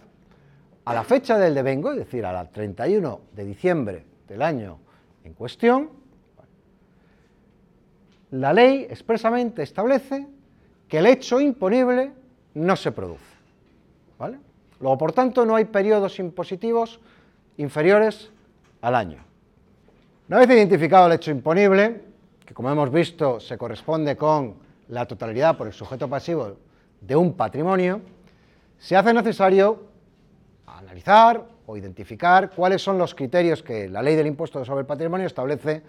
a 0.85 0.95
la 0.95 1.05
fecha 1.05 1.39
del 1.39 1.55
devengo, 1.55 1.93
es 1.93 1.99
decir, 1.99 2.25
a 2.25 2.33
la 2.33 2.49
31 2.49 3.21
de 3.33 3.45
diciembre 3.45 4.05
del 4.29 4.43
año 4.43 4.79
en 5.25 5.35
cuestión, 5.35 5.91
la 8.31 8.53
ley 8.53 8.87
expresamente 8.89 9.63
establece 9.63 10.27
que 10.89 10.99
el 10.99 11.07
hecho 11.07 11.41
imponible 11.41 12.13
no 12.55 12.77
se 12.77 12.93
produce. 12.93 13.25
¿vale? 14.19 14.39
Luego, 14.81 14.99
por 14.99 15.13
tanto, 15.13 15.45
no 15.45 15.57
hay 15.57 15.65
periodos 15.65 16.19
impositivos 16.19 17.01
inferiores 17.57 18.31
al 18.81 18.95
año. 18.95 19.25
Una 20.29 20.39
vez 20.39 20.51
identificado 20.51 21.07
el 21.07 21.15
hecho 21.15 21.31
imponible, 21.31 22.10
que 22.51 22.55
como 22.55 22.69
hemos 22.69 22.91
visto 22.91 23.39
se 23.39 23.57
corresponde 23.57 24.17
con 24.17 24.57
la 24.89 25.07
totalidad 25.07 25.57
por 25.57 25.69
el 25.69 25.73
sujeto 25.73 26.09
pasivo 26.09 26.57
de 27.01 27.15
un 27.15 27.35
patrimonio, 27.35 28.01
se 28.77 28.97
hace 28.97 29.15
necesario 29.15 29.85
analizar 30.67 31.47
o 31.65 31.77
identificar 31.77 32.51
cuáles 32.51 32.83
son 32.83 32.99
los 32.99 33.15
criterios 33.15 33.63
que 33.63 33.89
la 33.89 34.03
ley 34.03 34.17
del 34.17 34.27
impuesto 34.27 34.65
sobre 34.65 34.81
el 34.81 34.87
patrimonio 34.87 35.29
establece 35.29 35.85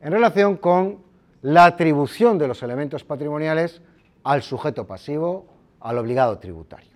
en 0.00 0.10
relación 0.10 0.56
con 0.56 0.98
la 1.42 1.66
atribución 1.66 2.36
de 2.36 2.48
los 2.48 2.64
elementos 2.64 3.04
patrimoniales 3.04 3.80
al 4.24 4.42
sujeto 4.42 4.84
pasivo, 4.84 5.46
al 5.78 5.98
obligado 5.98 6.36
tributario. 6.40 6.90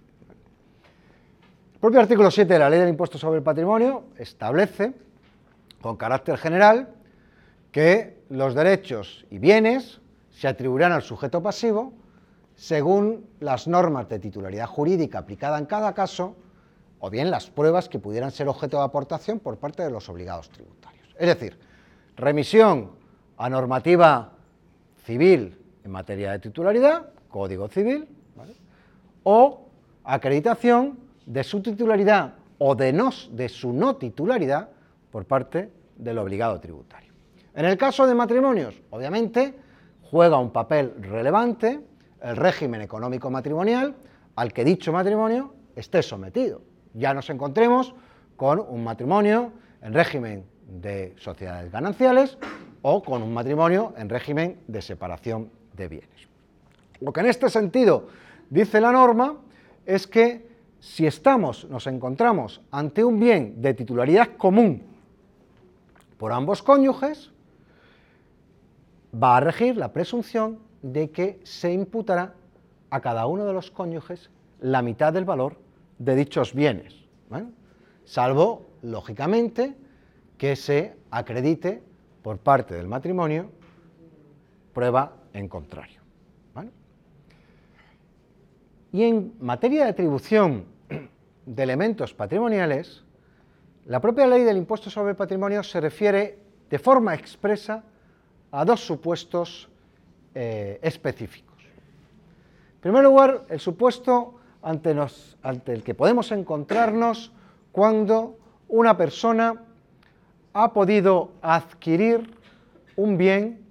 El 1.75 1.79
propio 1.79 2.01
artículo 2.01 2.29
7 2.29 2.53
de 2.53 2.59
la 2.59 2.69
Ley 2.69 2.81
del 2.81 2.89
Impuesto 2.89 3.19
sobre 3.19 3.39
el 3.39 3.45
Patrimonio 3.45 4.07
establece, 4.19 4.95
con 5.81 5.97
carácter 5.97 6.39
general, 6.39 6.89
que 7.71 8.16
los 8.29 8.55
derechos 8.55 9.27
y 9.31 9.39
bienes 9.39 10.01
se 10.31 10.49
atribuirán 10.49 10.93
al 10.93 11.03
sujeto 11.03 11.43
pasivo 11.43 11.93
según 12.55 13.27
las 13.41 13.69
normas 13.69 14.09
de 14.09 14.19
titularidad 14.19 14.67
jurídica 14.67 15.19
aplicada 15.19 15.59
en 15.59 15.67
cada 15.67 15.93
caso, 15.93 16.37
o 16.99 17.11
bien 17.11 17.31
las 17.31 17.51
pruebas 17.51 17.89
que 17.89 17.99
pudieran 17.99 18.31
ser 18.31 18.49
objeto 18.49 18.79
de 18.79 18.85
aportación 18.85 19.39
por 19.39 19.59
parte 19.59 19.83
de 19.83 19.91
los 19.91 20.09
obligados 20.09 20.49
tributarios. 20.49 21.15
Es 21.19 21.27
decir, 21.27 21.59
remisión 22.17 22.93
a 23.37 23.51
normativa 23.51 24.33
civil 25.05 25.59
en 25.85 25.91
materia 25.91 26.33
de 26.33 26.39
titularidad, 26.39 27.11
Código 27.29 27.69
Civil, 27.69 28.09
o 29.23 29.69
acreditación 30.05 30.99
de 31.27 31.45
su 31.45 31.61
titularidad 31.61 32.35
o 32.59 32.75
de, 32.75 32.93
de 33.33 33.49
su 33.49 33.73
no 33.73 33.97
titularidad 33.97 34.71
por 35.11 35.27
parte 35.27 35.71
del 35.97 36.19
obligado 36.19 36.59
tributario. 36.61 37.06
En 37.57 37.65
el 37.65 37.79
caso 37.79 38.07
de 38.07 38.15
matrimonios, 38.15 38.83
obviamente, 38.91 39.55
juega 40.03 40.39
un 40.39 40.51
papel 40.51 40.93
relevante 41.01 41.81
el 42.21 42.37
régimen 42.37 42.83
económico 42.83 43.31
matrimonial 43.31 43.97
al 44.35 44.53
que 44.53 44.63
dicho 44.63 44.93
matrimonio 44.93 45.55
esté 45.75 46.03
sometido. 46.03 46.61
Ya 46.93 47.15
nos 47.15 47.31
encontremos 47.31 47.95
con 48.37 48.61
un 48.61 48.85
matrimonio 48.85 49.53
en 49.81 49.95
régimen 49.95 50.45
de 50.69 51.15
sociedades 51.17 51.73
gananciales 51.73 52.37
o 52.83 53.03
con 53.03 53.23
un 53.23 53.33
matrimonio 53.33 53.95
en 53.97 54.11
régimen 54.11 54.59
de 54.67 54.83
separación 54.83 55.51
de 55.75 55.89
bienes. 55.89 56.29
Lo 57.01 57.11
que 57.11 57.21
en 57.21 57.27
este 57.27 57.49
sentido 57.49 58.09
dice 58.51 58.83
la 58.83 58.93
norma 58.93 59.35
es 59.87 60.07
que 60.07 60.47
si 60.79 61.07
estamos, 61.07 61.65
nos 61.71 61.87
encontramos 61.87 62.61
ante 62.71 63.03
un 63.03 63.19
bien 63.19 63.63
de 63.63 63.73
titularidad 63.73 64.37
común 64.37 64.83
por 66.19 66.33
ambos 66.33 66.63
cónyuges, 66.63 67.33
va 69.23 69.37
a 69.37 69.41
regir 69.41 69.77
la 69.77 69.93
presunción 69.93 70.59
de 70.83 71.11
que 71.11 71.41
se 71.45 71.73
imputará 71.73 72.35
a 72.91 73.01
cada 73.01 73.27
uno 73.27 73.45
de 73.45 73.53
los 73.53 73.71
cónyuges 73.71 74.31
la 74.61 74.83
mitad 74.83 75.13
del 75.13 75.25
valor 75.25 75.59
de 75.99 76.15
dichos 76.15 76.55
bienes, 76.55 76.95
salvo, 78.05 78.67
lógicamente, 78.83 79.75
que 80.39 80.55
se 80.55 80.97
acredite 81.11 81.83
por 82.23 82.39
parte 82.39 82.75
del 82.75 82.89
matrimonio 82.89 83.51
prueba 84.73 85.17
en 85.33 85.49
contrario. 85.49 86.01
Y 88.93 89.03
en 89.03 89.35
materia 89.41 89.85
de 89.85 89.91
atribución 89.91 90.67
de 91.47 91.63
elementos 91.63 92.15
patrimoniales, 92.15 93.05
la 93.85 94.01
propia 94.01 94.27
ley 94.27 94.43
del 94.43 94.57
impuesto 94.57 94.91
sobre 94.91 95.11
el 95.11 95.17
patrimonio 95.17 95.63
se 95.63 95.81
refiere 95.81 96.39
de 96.71 96.79
forma 96.79 97.15
expresa 97.15 97.85
a 98.51 98.65
dos 98.65 98.81
supuestos 98.81 99.69
eh, 100.35 100.79
específicos. 100.83 101.57
En 102.77 102.81
primer 102.81 103.05
lugar, 103.05 103.45
el 103.49 103.61
supuesto 103.61 104.35
ante, 104.63 104.95
ante 105.43 105.73
el 105.73 105.83
que 105.83 105.95
podemos 105.95 106.31
encontrarnos 106.33 107.33
cuando 107.73 108.39
una 108.69 108.97
persona 108.97 109.63
ha 110.53 110.73
podido 110.73 111.33
adquirir 111.43 112.35
un 112.97 113.19
bien 113.19 113.65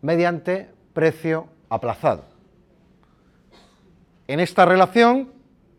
mediante 0.00 0.70
precio 0.92 1.46
aplazado. 1.68 2.24
En 4.26 4.40
esta 4.40 4.64
relación 4.64 5.32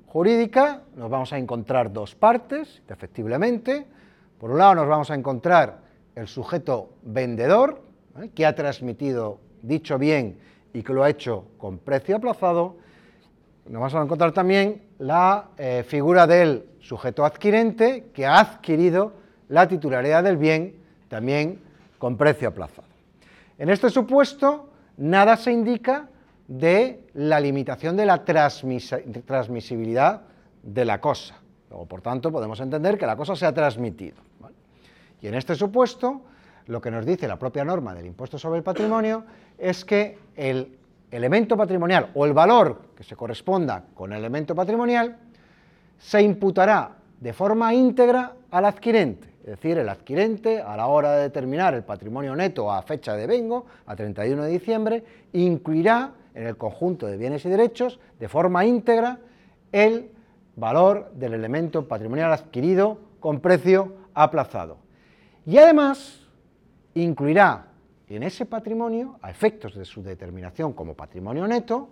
jurídica 0.08 0.84
nos 0.96 1.10
vamos 1.10 1.34
a 1.34 1.38
encontrar 1.38 1.92
dos 1.92 2.16
partes, 2.16 2.82
efectivamente. 2.88 3.88
Por 4.40 4.52
un 4.52 4.60
lado 4.60 4.76
nos 4.76 4.88
vamos 4.88 5.10
a 5.12 5.16
encontrar 5.16 5.83
el 6.16 6.28
sujeto 6.28 6.90
vendedor, 7.04 7.82
¿eh? 8.22 8.30
que 8.34 8.46
ha 8.46 8.56
transmitido 8.56 9.40
dicho 9.62 9.98
bien 9.98 10.38
y 10.74 10.84
que 10.84 10.94
lo 10.94 11.04
ha 11.04 11.10
hecho 11.10 11.46
con 11.58 11.78
precio 11.78 12.16
aplazado. 12.16 12.78
Nos 13.66 13.74
vamos 13.74 13.96
a 13.96 14.02
encontrar 14.02 14.32
también 14.32 14.82
la 15.00 15.50
eh, 15.58 15.84
figura 15.88 16.28
del 16.28 16.66
sujeto 16.80 17.26
adquirente, 17.26 18.10
que 18.14 18.26
ha 18.26 18.40
adquirido 18.40 19.14
la 19.50 19.68
titularidad 19.68 20.24
del 20.24 20.38
bien 20.38 20.76
también 21.08 21.60
con 21.98 22.18
precio 22.18 22.50
aplazado. 22.50 22.88
En 23.58 23.70
este 23.70 23.90
supuesto, 23.90 24.70
nada 24.98 25.38
se 25.38 25.52
indica 25.52 26.10
de 26.48 27.08
la 27.14 27.40
limitación 27.40 27.96
de 27.96 28.06
la 28.06 28.26
transmisibilidad 28.26 30.22
de 30.62 30.86
la 30.86 31.00
cosa. 31.00 31.36
o 31.70 31.86
por 31.86 32.02
tanto, 32.02 32.32
podemos 32.32 32.60
entender 32.60 32.98
que 32.98 33.06
la 33.06 33.16
cosa 33.16 33.36
se 33.36 33.46
ha 33.46 33.54
transmitido. 33.54 34.18
Y 35.24 35.28
en 35.30 35.36
este 35.36 35.56
supuesto, 35.56 36.22
lo 36.68 36.82
que 36.82 36.92
nos 36.92 37.06
dice 37.06 37.30
la 37.30 37.40
propia 37.40 37.64
norma 37.64 37.96
del 37.96 38.06
impuesto 38.06 38.38
sobre 38.38 38.58
el 38.58 38.64
patrimonio 38.64 39.24
es 39.58 39.86
que 39.86 40.20
el 40.36 40.78
elemento 41.10 41.56
patrimonial 41.56 42.10
o 42.14 42.26
el 42.26 42.34
valor 42.34 42.90
que 42.94 43.06
se 43.06 43.16
corresponda 43.16 43.86
con 43.94 44.12
el 44.12 44.20
elemento 44.20 44.54
patrimonial 44.54 45.16
se 45.98 46.22
imputará 46.22 46.98
de 47.22 47.32
forma 47.32 47.74
íntegra 47.74 48.34
al 48.52 48.66
adquirente. 48.66 49.30
Es 49.40 49.52
decir, 49.52 49.78
el 49.78 49.88
adquirente, 49.88 50.62
a 50.62 50.76
la 50.76 50.88
hora 50.88 51.14
de 51.14 51.22
determinar 51.22 51.74
el 51.74 51.84
patrimonio 51.84 52.36
neto 52.36 52.70
a 52.70 52.82
fecha 52.82 53.16
de 53.16 53.26
vengo, 53.26 53.66
a 53.86 53.96
31 53.96 54.44
de 54.44 54.50
diciembre, 54.50 55.04
incluirá 55.32 56.12
en 56.36 56.48
el 56.48 56.58
conjunto 56.58 57.08
de 57.08 57.16
bienes 57.16 57.46
y 57.46 57.50
derechos, 57.50 57.98
de 58.20 58.28
forma 58.28 58.66
íntegra, 58.66 59.20
el 59.72 60.12
valor 60.58 61.12
del 61.14 61.34
elemento 61.34 61.88
patrimonial 61.88 62.34
adquirido 62.34 63.00
con 63.22 63.40
precio 63.40 63.94
aplazado. 64.14 64.83
Y 65.46 65.58
además 65.58 66.22
incluirá 66.94 67.68
en 68.08 68.24
ese 68.24 68.46
patrimonio, 68.46 69.18
a 69.22 69.32
efectos 69.32 69.76
de 69.76 69.86
su 69.86 70.04
determinación 70.04 70.74
como 70.74 70.94
patrimonio 70.94 71.48
neto, 71.48 71.90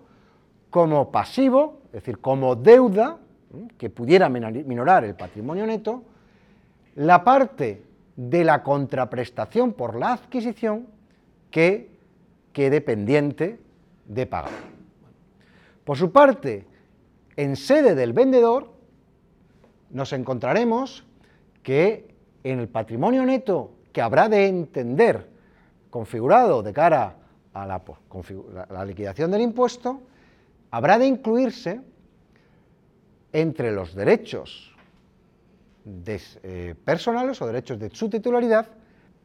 como 0.69 1.11
pasivo, 1.11 1.81
es 1.87 1.93
decir, 1.93 2.19
como 2.19 2.55
deuda, 2.55 3.17
que 3.77 3.89
pudiera 3.89 4.29
minorar 4.29 5.03
el 5.03 5.15
patrimonio 5.15 5.65
neto, 5.65 6.03
la 6.95 7.23
parte 7.23 7.83
de 8.15 8.43
la 8.43 8.63
contraprestación 8.63 9.73
por 9.73 9.95
la 9.95 10.13
adquisición 10.13 10.87
que 11.49 11.89
quede 12.53 12.81
pendiente 12.81 13.59
de 14.05 14.25
pagar. 14.25 14.51
Por 15.83 15.97
su 15.97 16.11
parte, 16.11 16.65
en 17.35 17.55
sede 17.55 17.95
del 17.95 18.13
vendedor, 18.13 18.69
nos 19.89 20.13
encontraremos 20.13 21.05
que 21.63 22.10
en 22.43 22.59
el 22.59 22.67
patrimonio 22.67 23.25
neto 23.25 23.71
que 23.91 24.01
habrá 24.01 24.29
de 24.29 24.47
entender 24.47 25.29
configurado 25.89 26.63
de 26.63 26.73
cara 26.73 27.15
a 27.53 27.65
la, 27.65 28.85
liquidación 28.85 29.29
del 29.29 29.41
impuesto, 29.41 30.01
habrá 30.71 30.97
de 30.97 31.05
incluirse 31.05 31.81
entre 33.33 33.71
los 33.71 33.93
derechos 33.93 34.73
eh, 35.85 36.75
personales 36.85 37.41
o 37.41 37.47
derechos 37.47 37.77
de 37.79 37.89
su 37.89 38.09
titularidad 38.09 38.67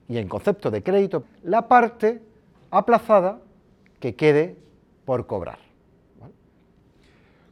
y 0.09 0.19
en 0.19 0.29
concepto 0.29 0.71
de 0.71 0.83
crédito 0.83 1.25
la 1.45 1.69
parte 1.69 2.21
aplazada 2.71 3.39
que 4.01 4.15
quede 4.15 4.57
por 5.05 5.27
cobrar. 5.27 5.59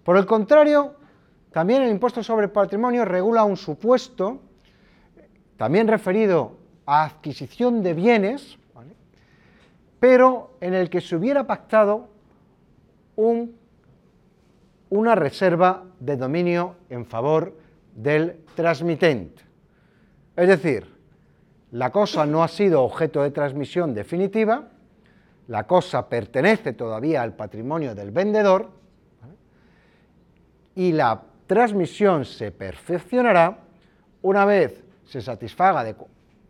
Por 0.03 0.17
el 0.17 0.27
contrario, 0.27 0.95
también 1.51 1.83
el 1.83 1.91
impuesto 1.91 2.23
sobre 2.23 2.49
patrimonio 2.49 3.05
regula 3.05 3.45
un 3.45 3.57
supuesto, 3.57 4.41
también 5.57 5.89
referido 5.89 6.57
a 6.87 7.05
adquisición 7.05 7.83
de 7.83 7.95
bienes, 7.95 8.59
pero 10.01 10.57
en 10.61 10.75
el 10.75 10.91
que 10.91 11.01
se 11.01 11.17
hubiera 11.17 11.47
pactado 11.47 12.09
una 14.91 15.15
reserva 15.15 15.85
de 16.01 16.17
dominio 16.17 16.77
en 16.91 17.07
favor 17.07 17.57
del 17.95 18.41
transmitente. 18.55 19.43
Es 20.37 20.49
decir, 20.49 20.93
la 21.71 21.91
cosa 21.91 22.27
no 22.27 22.43
ha 22.43 22.49
sido 22.49 22.83
objeto 22.83 23.23
de 23.23 23.31
transmisión 23.31 23.95
definitiva, 23.95 24.69
la 25.49 25.67
cosa 25.67 26.09
pertenece 26.09 26.73
todavía 26.73 27.23
al 27.23 27.35
patrimonio 27.35 27.95
del 27.95 28.11
vendedor 28.11 28.71
y 30.75 30.93
la 30.93 31.23
transmisión 31.47 32.25
se 32.25 32.51
perfeccionará 32.51 33.59
una 34.23 34.45
vez 34.45 34.84
se 35.07 35.21
satisfaga 35.21 35.85
de, 35.85 35.95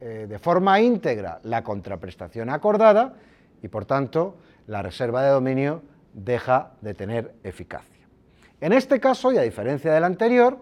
eh, 0.00 0.26
de 0.28 0.38
forma 0.38 0.80
íntegra 0.80 1.40
la 1.42 1.62
contraprestación 1.62 2.50
acordada 2.50 3.14
y 3.62 3.68
por 3.68 3.84
tanto 3.84 4.36
la 4.66 4.82
reserva 4.82 5.22
de 5.22 5.30
dominio 5.30 5.82
deja 6.12 6.72
de 6.80 6.94
tener 6.94 7.34
eficacia. 7.42 8.06
En 8.60 8.72
este 8.72 9.00
caso, 9.00 9.32
y 9.32 9.38
a 9.38 9.42
diferencia 9.42 9.92
del 9.92 10.04
anterior, 10.04 10.58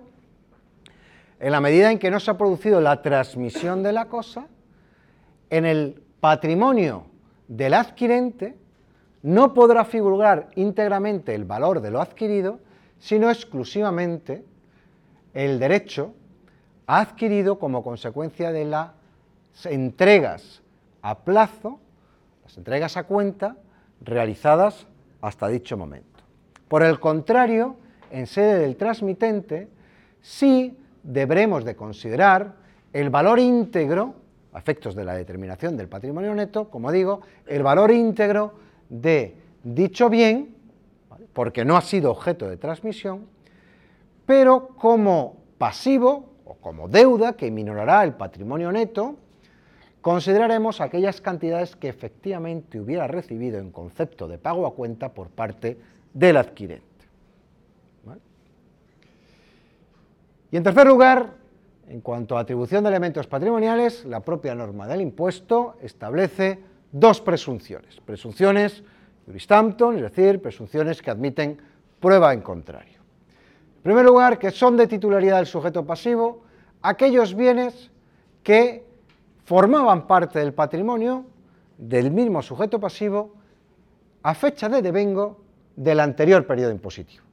en 1.38 1.52
la 1.52 1.60
medida 1.60 1.90
en 1.90 1.98
que 1.98 2.10
no 2.10 2.20
se 2.20 2.30
ha 2.30 2.38
producido 2.38 2.80
la 2.80 3.02
transmisión 3.02 3.82
de 3.82 3.92
la 3.92 4.06
cosa, 4.06 4.46
en 5.50 5.66
el 5.66 6.02
patrimonio 6.20 7.06
del 7.48 7.74
adquirente 7.74 8.56
no 9.22 9.52
podrá 9.52 9.84
figurar 9.84 10.48
íntegramente 10.56 11.34
el 11.34 11.44
valor 11.44 11.80
de 11.80 11.90
lo 11.90 12.00
adquirido, 12.00 12.60
sino 12.98 13.30
exclusivamente 13.30 14.44
el 15.34 15.58
derecho 15.58 16.14
adquirido 16.86 17.58
como 17.58 17.82
consecuencia 17.82 18.52
de 18.52 18.64
las 18.64 18.90
entregas 19.64 20.62
a 21.02 21.18
plazo, 21.20 21.80
las 22.44 22.56
entregas 22.56 22.96
a 22.96 23.04
cuenta, 23.04 23.56
realizadas 24.00 24.86
hasta 25.20 25.48
dicho 25.48 25.76
momento. 25.76 26.20
Por 26.68 26.82
el 26.82 26.98
contrario, 27.00 27.76
en 28.10 28.26
sede 28.26 28.58
del 28.58 28.76
transmitente, 28.76 29.68
sí 30.20 30.76
deberemos 31.02 31.64
de 31.64 31.76
considerar 31.76 32.54
el 32.92 33.10
valor 33.10 33.38
íntegro 33.38 34.14
a 34.52 34.58
efectos 34.58 34.94
de 34.94 35.04
la 35.04 35.14
determinación 35.14 35.76
del 35.76 35.88
patrimonio 35.88 36.34
neto, 36.34 36.68
como 36.68 36.92
digo, 36.92 37.22
el 37.46 37.62
valor 37.62 37.90
íntegro 37.90 38.54
de 38.88 39.36
dicho 39.62 40.10
bien, 40.10 40.54
porque 41.32 41.64
no 41.64 41.76
ha 41.76 41.80
sido 41.80 42.10
objeto 42.10 42.48
de 42.48 42.58
transmisión, 42.58 43.26
pero 44.26 44.68
como 44.68 45.36
pasivo 45.58 46.31
como 46.62 46.88
deuda 46.88 47.34
que 47.34 47.50
minorará 47.50 48.04
el 48.04 48.14
patrimonio 48.14 48.72
neto, 48.72 49.16
consideraremos 50.00 50.80
aquellas 50.80 51.20
cantidades 51.20 51.76
que 51.76 51.88
efectivamente 51.88 52.80
hubiera 52.80 53.06
recibido 53.08 53.58
en 53.58 53.70
concepto 53.70 54.28
de 54.28 54.38
pago 54.38 54.66
a 54.66 54.74
cuenta 54.74 55.12
por 55.12 55.28
parte 55.28 55.76
del 56.14 56.36
adquirente. 56.36 56.86
Y 60.50 60.56
en 60.56 60.62
tercer 60.62 60.86
lugar, 60.86 61.30
en 61.88 62.00
cuanto 62.00 62.36
a 62.36 62.40
atribución 62.40 62.84
de 62.84 62.90
elementos 62.90 63.26
patrimoniales, 63.26 64.04
la 64.04 64.20
propia 64.20 64.54
norma 64.54 64.86
del 64.86 65.00
impuesto 65.00 65.76
establece 65.82 66.60
dos 66.92 67.20
presunciones. 67.20 68.00
Presunciones 68.04 68.84
juristamton, 69.24 69.96
es 69.96 70.02
decir, 70.02 70.42
presunciones 70.42 71.00
que 71.00 71.10
admiten 71.10 71.58
prueba 71.98 72.34
en 72.34 72.42
contrario. 72.42 73.00
En 73.76 73.82
primer 73.82 74.04
lugar, 74.04 74.38
que 74.38 74.50
son 74.50 74.76
de 74.76 74.86
titularidad 74.86 75.38
del 75.38 75.46
sujeto 75.46 75.86
pasivo 75.86 76.42
aquellos 76.82 77.34
bienes 77.34 77.90
que 78.42 78.84
formaban 79.44 80.06
parte 80.06 80.38
del 80.38 80.52
patrimonio 80.52 81.24
del 81.78 82.10
mismo 82.10 82.42
sujeto 82.42 82.78
pasivo 82.78 83.34
a 84.22 84.34
fecha 84.34 84.68
de 84.68 84.82
devengo 84.82 85.40
del 85.74 86.00
anterior 86.00 86.46
periodo 86.46 86.70
impositivo, 86.70 87.24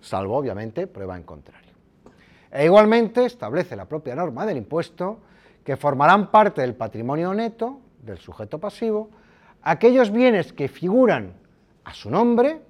salvo 0.00 0.36
obviamente 0.36 0.86
prueba 0.86 1.16
en 1.16 1.22
contrario. 1.22 1.72
E 2.50 2.64
igualmente 2.64 3.24
establece 3.24 3.74
la 3.76 3.86
propia 3.86 4.14
norma 4.14 4.46
del 4.46 4.58
impuesto 4.58 5.18
que 5.64 5.76
formarán 5.76 6.30
parte 6.30 6.60
del 6.60 6.74
patrimonio 6.74 7.32
neto 7.34 7.80
del 8.02 8.18
sujeto 8.18 8.58
pasivo 8.58 9.10
aquellos 9.62 10.10
bienes 10.10 10.52
que 10.52 10.68
figuran 10.68 11.32
a 11.84 11.94
su 11.94 12.10
nombre 12.10 12.60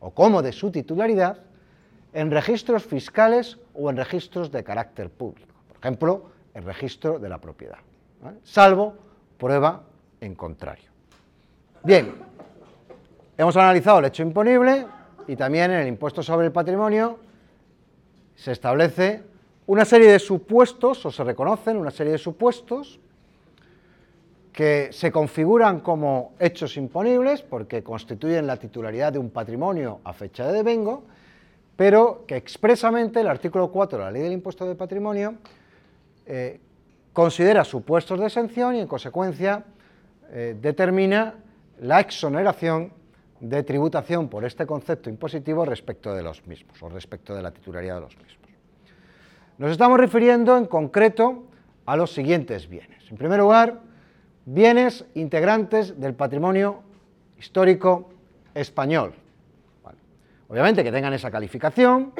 o 0.00 0.10
como 0.10 0.42
de 0.42 0.52
su 0.52 0.70
titularidad 0.70 1.38
en 2.12 2.30
registros 2.30 2.84
fiscales 2.84 3.58
o 3.74 3.90
en 3.90 3.96
registros 3.96 4.50
de 4.50 4.64
carácter 4.64 5.10
público, 5.10 5.54
por 5.68 5.76
ejemplo, 5.78 6.30
el 6.54 6.64
registro 6.64 7.18
de 7.18 7.28
la 7.28 7.38
propiedad, 7.38 7.78
salvo 8.42 8.94
prueba 9.38 9.82
en 10.20 10.34
contrario. 10.34 10.90
Bien, 11.82 12.14
hemos 13.38 13.56
analizado 13.56 14.00
el 14.00 14.06
hecho 14.06 14.22
imponible 14.22 14.86
y 15.26 15.36
también 15.36 15.70
en 15.70 15.80
el 15.80 15.88
impuesto 15.88 16.22
sobre 16.22 16.46
el 16.46 16.52
patrimonio 16.52 17.18
se 18.34 18.52
establece 18.52 19.22
una 19.66 19.84
serie 19.84 20.10
de 20.10 20.18
supuestos, 20.18 21.06
o 21.06 21.10
se 21.10 21.22
reconocen 21.22 21.76
una 21.76 21.90
serie 21.90 22.12
de 22.12 22.18
supuestos, 22.18 22.98
que 24.52 24.88
se 24.92 25.12
configuran 25.12 25.80
como 25.80 26.32
hechos 26.40 26.76
imponibles 26.76 27.42
porque 27.42 27.82
constituyen 27.82 28.46
la 28.46 28.56
titularidad 28.56 29.12
de 29.12 29.18
un 29.18 29.30
patrimonio 29.30 30.00
a 30.04 30.12
fecha 30.12 30.46
de 30.46 30.52
devengo, 30.52 31.04
pero 31.80 32.26
que 32.26 32.36
expresamente 32.36 33.20
el 33.20 33.26
artículo 33.26 33.70
4 33.70 34.00
de 34.00 34.04
la 34.04 34.10
Ley 34.10 34.20
del 34.20 34.34
Impuesto 34.34 34.66
de 34.66 34.74
Patrimonio 34.74 35.36
eh, 36.26 36.60
considera 37.14 37.64
supuestos 37.64 38.20
de 38.20 38.26
exención 38.26 38.76
y 38.76 38.80
en 38.80 38.86
consecuencia 38.86 39.64
eh, 40.30 40.54
determina 40.60 41.36
la 41.80 42.00
exoneración 42.00 42.92
de 43.40 43.62
tributación 43.62 44.28
por 44.28 44.44
este 44.44 44.66
concepto 44.66 45.08
impositivo 45.08 45.64
respecto 45.64 46.14
de 46.14 46.22
los 46.22 46.46
mismos 46.46 46.82
o 46.82 46.90
respecto 46.90 47.34
de 47.34 47.40
la 47.40 47.50
titularidad 47.50 47.94
de 47.94 48.00
los 48.02 48.16
mismos. 48.18 48.50
Nos 49.56 49.70
estamos 49.70 49.98
refiriendo 49.98 50.58
en 50.58 50.66
concreto 50.66 51.44
a 51.86 51.96
los 51.96 52.12
siguientes 52.12 52.68
bienes. 52.68 53.10
En 53.10 53.16
primer 53.16 53.38
lugar, 53.38 53.80
bienes 54.44 55.06
integrantes 55.14 55.98
del 55.98 56.12
patrimonio 56.12 56.82
histórico 57.38 58.10
español. 58.52 59.14
Obviamente 60.50 60.82
que 60.82 60.90
tengan 60.90 61.12
esa 61.12 61.30
calificación, 61.30 62.12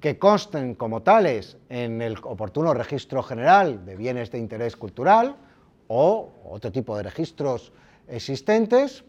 que 0.00 0.18
consten 0.18 0.74
como 0.74 1.02
tales 1.02 1.56
en 1.68 2.02
el 2.02 2.16
oportuno 2.24 2.74
registro 2.74 3.22
general 3.22 3.86
de 3.86 3.94
bienes 3.94 4.32
de 4.32 4.38
interés 4.38 4.74
cultural 4.74 5.36
o 5.86 6.32
otro 6.50 6.72
tipo 6.72 6.96
de 6.96 7.04
registros 7.04 7.72
existentes, 8.08 9.04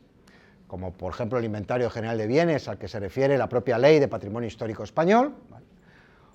como 0.68 0.94
por 0.94 1.12
ejemplo 1.12 1.40
el 1.40 1.46
Inventario 1.46 1.90
General 1.90 2.20
de 2.20 2.28
Bienes 2.28 2.68
al 2.68 2.78
que 2.78 2.88
se 2.88 3.00
refiere 3.00 3.36
la 3.40 3.50
propia 3.50 3.80
Ley 3.80 3.98
de 3.98 4.08
Patrimonio 4.08 4.46
Histórico 4.46 4.84
Español, 4.84 5.34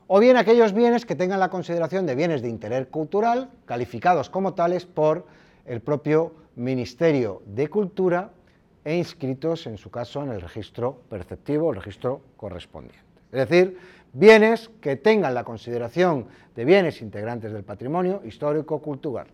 o 0.09 0.19
bien 0.19 0.37
aquellos 0.37 0.73
bienes 0.73 1.07
que 1.07 1.15
tengan 1.15 1.39
la 1.39 1.49
consideración 1.49 2.07
de 2.07 2.17
bienes 2.17 2.43
de 2.43 2.49
interés 2.49 2.89
cultural, 2.89 3.51
calificados 3.67 4.29
como 4.29 4.55
tales 4.55 4.85
por 4.85 5.29
el 5.65 5.81
propio 5.81 6.35
Ministerio 6.57 7.41
de 7.47 7.69
Cultura 7.69 8.31
e 8.85 8.97
inscritos, 8.97 9.67
en 9.67 9.79
su 9.79 9.91
caso, 9.91 10.23
en 10.23 10.31
el 10.31 10.41
registro 10.41 11.03
perceptivo, 11.09 11.71
el 11.71 11.77
registro 11.77 12.21
correspondiente. 12.37 12.99
Es 13.31 13.49
decir, 13.49 13.79
bienes 14.13 14.71
que 14.81 14.97
tengan 14.97 15.35
la 15.35 15.45
consideración 15.45 16.27
de 16.55 16.65
bienes 16.65 17.01
integrantes 17.01 17.53
del 17.53 17.65
patrimonio 17.65 18.23
histórico-cultural. 18.25 19.27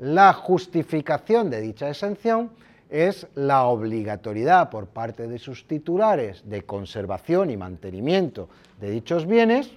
La 0.00 0.32
justificación 0.32 1.50
de 1.50 1.60
dicha 1.60 1.88
exención 1.88 2.50
es 2.90 3.26
la 3.34 3.64
obligatoriedad 3.64 4.70
por 4.70 4.86
parte 4.86 5.28
de 5.28 5.38
sus 5.38 5.66
titulares 5.66 6.48
de 6.48 6.62
conservación 6.62 7.50
y 7.50 7.56
mantenimiento 7.56 8.48
de 8.80 8.90
dichos 8.90 9.26
bienes, 9.26 9.70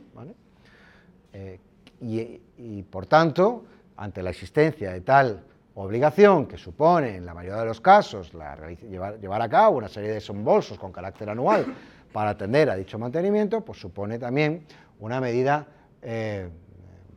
eh, 1.33 1.59
y, 2.01 2.83
por 2.83 3.05
tanto, 3.05 3.63
ante 3.95 4.23
la 4.23 4.31
existencia 4.31 4.91
de 4.91 5.01
tal 5.01 5.43
obligación 5.75 6.47
que 6.47 6.57
supone, 6.57 7.15
en 7.15 7.25
la 7.25 7.33
mayoría 7.33 7.61
de 7.61 7.67
los 7.67 7.81
casos, 7.81 8.31
llevar, 8.33 9.41
a 9.41 9.49
cabo 9.49 9.77
una 9.77 9.87
serie 9.87 10.09
de 10.09 10.15
desembolsos 10.15 10.77
con 10.77 10.91
carácter 10.91 11.29
anual 11.29 11.65
para 12.11 12.31
atender 12.31 12.69
a 12.69 12.75
dicho 12.75 12.99
mantenimiento, 12.99 13.61
pues 13.61 13.79
supone 13.79 14.19
también 14.19 14.65
una 14.99 15.21
medida 15.21 15.65
eh, 16.01 16.49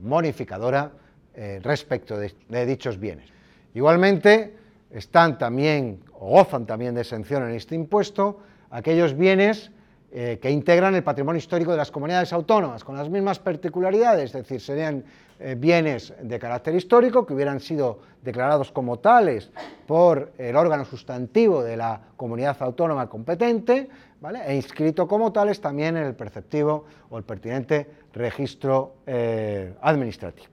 modificadora 0.01 0.93
eh, 1.35 1.61
respecto 1.62 2.17
de 2.17 2.67
dichos 2.67 2.99
bienes. 2.99 3.29
Igualmente, 3.75 4.55
están 4.90 5.37
también 5.37 6.05
o 6.12 6.29
gozan 6.29 6.67
también 6.67 6.95
de 6.95 7.01
exención 7.01 7.43
en 7.43 7.57
este 7.57 7.75
impuesto 7.75 8.40
aquellos 8.71 9.17
bienes 9.17 9.71
eh, 10.16 10.38
que 10.40 10.48
integran 10.48 10.94
el 10.94 11.03
patrimonio 11.03 11.38
histórico 11.40 11.72
de 11.72 11.77
las 11.77 11.90
comunidades 11.90 12.33
autónomas, 12.33 12.85
con 12.85 12.96
las 12.96 13.11
mismas 13.11 13.40
particularidades, 13.40 14.27
es 14.27 14.42
decir, 14.44 14.61
serían 14.61 15.03
eh, 15.40 15.57
bienes 15.59 16.14
de 16.22 16.38
carácter 16.38 16.72
histórico 16.77 17.27
que 17.27 17.35
hubieran 17.35 17.59
sido 17.59 17.98
declarados 18.22 18.70
como 18.70 19.00
tales 19.00 19.50
por 19.88 20.31
el 20.38 20.55
órgano 20.55 20.85
sustantivo 20.85 21.64
de 21.64 21.77
la 21.77 22.00
comunidad 22.16 22.57
autónoma 22.61 23.09
competente, 23.09 23.88
e 24.46 24.55
inscrito 24.55 25.09
como 25.09 25.33
tales 25.33 25.61
también 25.61 25.96
en 25.96 26.05
el 26.05 26.14
perceptivo 26.14 26.85
o 27.11 27.18
el 27.18 27.24
pertinente 27.24 27.90
registro 28.12 28.98
eh, 29.09 29.74
administrativo. 29.83 30.46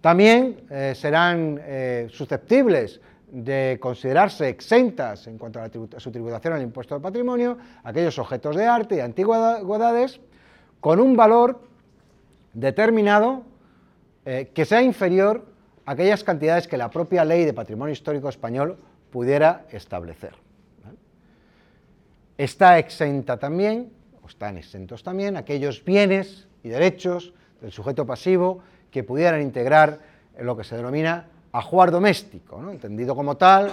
También 0.00 0.66
serán 0.94 1.60
susceptibles 2.10 3.00
de 3.32 3.78
considerarse 3.80 4.50
exentas 4.50 5.26
en 5.26 5.38
cuanto 5.38 5.58
a, 5.58 5.70
su 5.98 6.10
tributación 6.12 6.52
al 6.52 6.60
impuesto 6.60 6.94
de 6.94 7.00
patrimonio 7.00 7.56
aquellos 7.82 8.18
objetos 8.18 8.54
de 8.54 8.66
arte 8.66 8.96
y 8.96 9.00
antigüedades 9.00 10.20
con 10.80 11.00
un 11.00 11.16
valor 11.16 11.58
determinado 12.52 13.42
eh, 14.26 14.50
que 14.52 14.66
sea 14.66 14.82
inferior 14.82 15.46
a 15.86 15.92
aquellas 15.92 16.22
cantidades 16.22 16.68
que 16.68 16.76
la 16.76 16.90
propia 16.90 17.24
ley 17.24 17.46
de 17.46 17.54
patrimonio 17.54 17.94
histórico 17.94 18.28
español 18.28 18.76
pudiera 19.10 19.64
establecer. 19.70 20.34
Está 22.36 22.78
exenta 22.78 23.38
también, 23.38 23.90
o 24.22 24.26
están 24.28 24.58
exentos 24.58 25.02
también, 25.02 25.38
aquellos 25.38 25.82
bienes 25.82 26.48
y 26.62 26.68
derechos 26.68 27.32
del 27.62 27.72
sujeto 27.72 28.04
pasivo 28.04 28.60
que 28.90 29.04
pudieran 29.04 29.40
integrar 29.40 30.00
en 30.36 30.44
lo 30.44 30.54
que 30.54 30.64
se 30.64 30.76
denomina 30.76 31.28
ajuar 31.52 31.90
doméstico, 31.90 32.58
entendido 32.70 33.14
como 33.14 33.36
tal, 33.36 33.70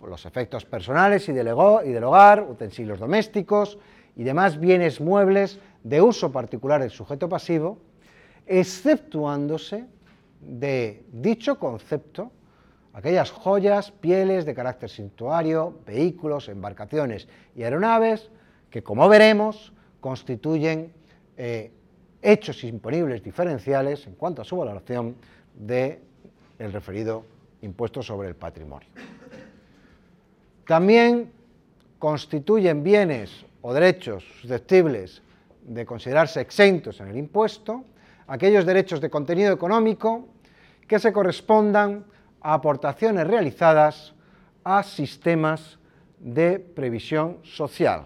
por 0.00 0.08
los 0.08 0.24
efectos 0.24 0.64
personales 0.64 1.28
y 1.28 1.32
del, 1.32 1.48
y 1.84 1.90
del 1.90 2.04
hogar, 2.04 2.42
utensilios 2.42 2.98
domésticos 2.98 3.78
y 4.16 4.24
demás 4.24 4.58
bienes 4.58 5.00
muebles 5.00 5.58
de 5.82 6.00
uso 6.00 6.32
particular 6.32 6.80
del 6.80 6.90
sujeto 6.90 7.28
pasivo, 7.28 7.78
exceptuándose 8.46 9.86
de 10.40 11.04
dicho 11.12 11.58
concepto 11.58 12.32
aquellas 12.92 13.30
joyas, 13.30 13.90
pieles 13.90 14.44
de 14.44 14.54
carácter 14.54 14.88
suntuario, 14.88 15.78
vehículos, 15.86 16.48
embarcaciones 16.48 17.28
y 17.54 17.62
aeronaves 17.62 18.30
que, 18.70 18.82
como 18.82 19.08
veremos, 19.08 19.72
constituyen 20.00 20.92
eh, 21.36 21.72
hechos 22.22 22.64
imponibles 22.64 23.22
diferenciales 23.22 24.06
en 24.06 24.14
cuanto 24.14 24.42
a 24.42 24.44
su 24.44 24.56
valoración 24.56 25.16
de 25.54 26.02
el 26.58 26.72
referido 26.72 27.24
impuesto 27.62 28.02
sobre 28.02 28.28
el 28.28 28.36
patrimonio. 28.36 28.88
También 30.66 31.32
constituyen 31.98 32.82
bienes 32.82 33.44
o 33.62 33.72
derechos 33.72 34.24
susceptibles 34.40 35.22
de 35.62 35.84
considerarse 35.84 36.40
exentos 36.40 37.00
en 37.00 37.08
el 37.08 37.16
impuesto 37.16 37.84
aquellos 38.28 38.66
derechos 38.66 39.00
de 39.00 39.10
contenido 39.10 39.52
económico 39.52 40.28
que 40.86 40.98
se 40.98 41.12
correspondan 41.12 42.04
a 42.40 42.54
aportaciones 42.54 43.26
realizadas 43.26 44.14
a 44.62 44.82
sistemas 44.82 45.78
de 46.18 46.58
previsión 46.58 47.38
social. 47.42 48.04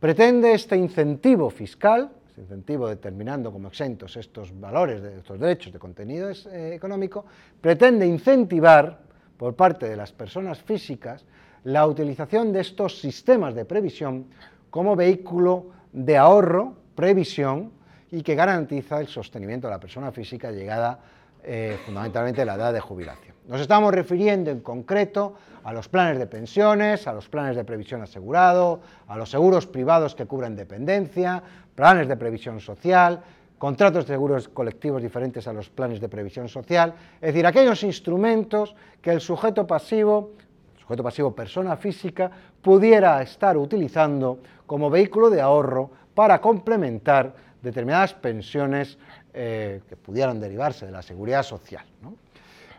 Pretende 0.00 0.52
este 0.52 0.76
incentivo 0.76 1.48
fiscal 1.50 2.10
incentivo 2.36 2.88
determinando 2.88 3.52
como 3.52 3.68
exentos 3.68 4.16
estos 4.16 4.58
valores, 4.58 5.02
de 5.02 5.18
estos 5.18 5.38
derechos 5.40 5.72
de 5.72 5.78
contenido 5.78 6.30
eh, 6.30 6.74
económico, 6.74 7.24
pretende 7.60 8.06
incentivar 8.06 8.98
por 9.36 9.54
parte 9.54 9.88
de 9.88 9.96
las 9.96 10.12
personas 10.12 10.60
físicas 10.60 11.24
la 11.64 11.86
utilización 11.86 12.52
de 12.52 12.60
estos 12.60 13.00
sistemas 13.00 13.54
de 13.54 13.64
previsión 13.64 14.26
como 14.70 14.94
vehículo 14.94 15.70
de 15.92 16.16
ahorro, 16.16 16.76
previsión 16.94 17.72
y 18.10 18.22
que 18.22 18.34
garantiza 18.34 19.00
el 19.00 19.08
sostenimiento 19.08 19.66
de 19.66 19.72
la 19.72 19.80
persona 19.80 20.12
física 20.12 20.50
llegada 20.50 21.00
eh, 21.42 21.78
fundamentalmente 21.84 22.42
a 22.42 22.44
la 22.44 22.54
edad 22.54 22.72
de 22.72 22.80
jubilación. 22.80 23.25
Nos 23.48 23.60
estamos 23.60 23.94
refiriendo 23.94 24.50
en 24.50 24.58
concreto 24.58 25.34
a 25.62 25.72
los 25.72 25.88
planes 25.88 26.18
de 26.18 26.26
pensiones, 26.26 27.06
a 27.06 27.12
los 27.12 27.28
planes 27.28 27.54
de 27.54 27.62
previsión 27.62 28.02
asegurado, 28.02 28.80
a 29.06 29.16
los 29.16 29.30
seguros 29.30 29.68
privados 29.68 30.16
que 30.16 30.26
cubren 30.26 30.56
dependencia, 30.56 31.40
planes 31.76 32.08
de 32.08 32.16
previsión 32.16 32.58
social, 32.58 33.22
contratos 33.56 34.04
de 34.04 34.14
seguros 34.14 34.48
colectivos 34.48 35.00
diferentes 35.00 35.46
a 35.46 35.52
los 35.52 35.70
planes 35.70 36.00
de 36.00 36.08
previsión 36.08 36.48
social, 36.48 36.94
es 37.20 37.34
decir, 37.34 37.46
aquellos 37.46 37.84
instrumentos 37.84 38.74
que 39.00 39.12
el 39.12 39.20
sujeto 39.20 39.64
pasivo, 39.64 40.32
sujeto 40.80 41.04
pasivo 41.04 41.32
persona 41.32 41.76
física, 41.76 42.28
pudiera 42.60 43.22
estar 43.22 43.56
utilizando 43.56 44.40
como 44.66 44.90
vehículo 44.90 45.30
de 45.30 45.40
ahorro 45.40 45.88
para 46.16 46.40
complementar 46.40 47.32
determinadas 47.62 48.12
pensiones 48.12 48.98
eh, 49.32 49.82
que 49.88 49.96
pudieran 49.96 50.40
derivarse 50.40 50.86
de 50.86 50.92
la 50.92 51.02
seguridad 51.02 51.44
social. 51.44 51.84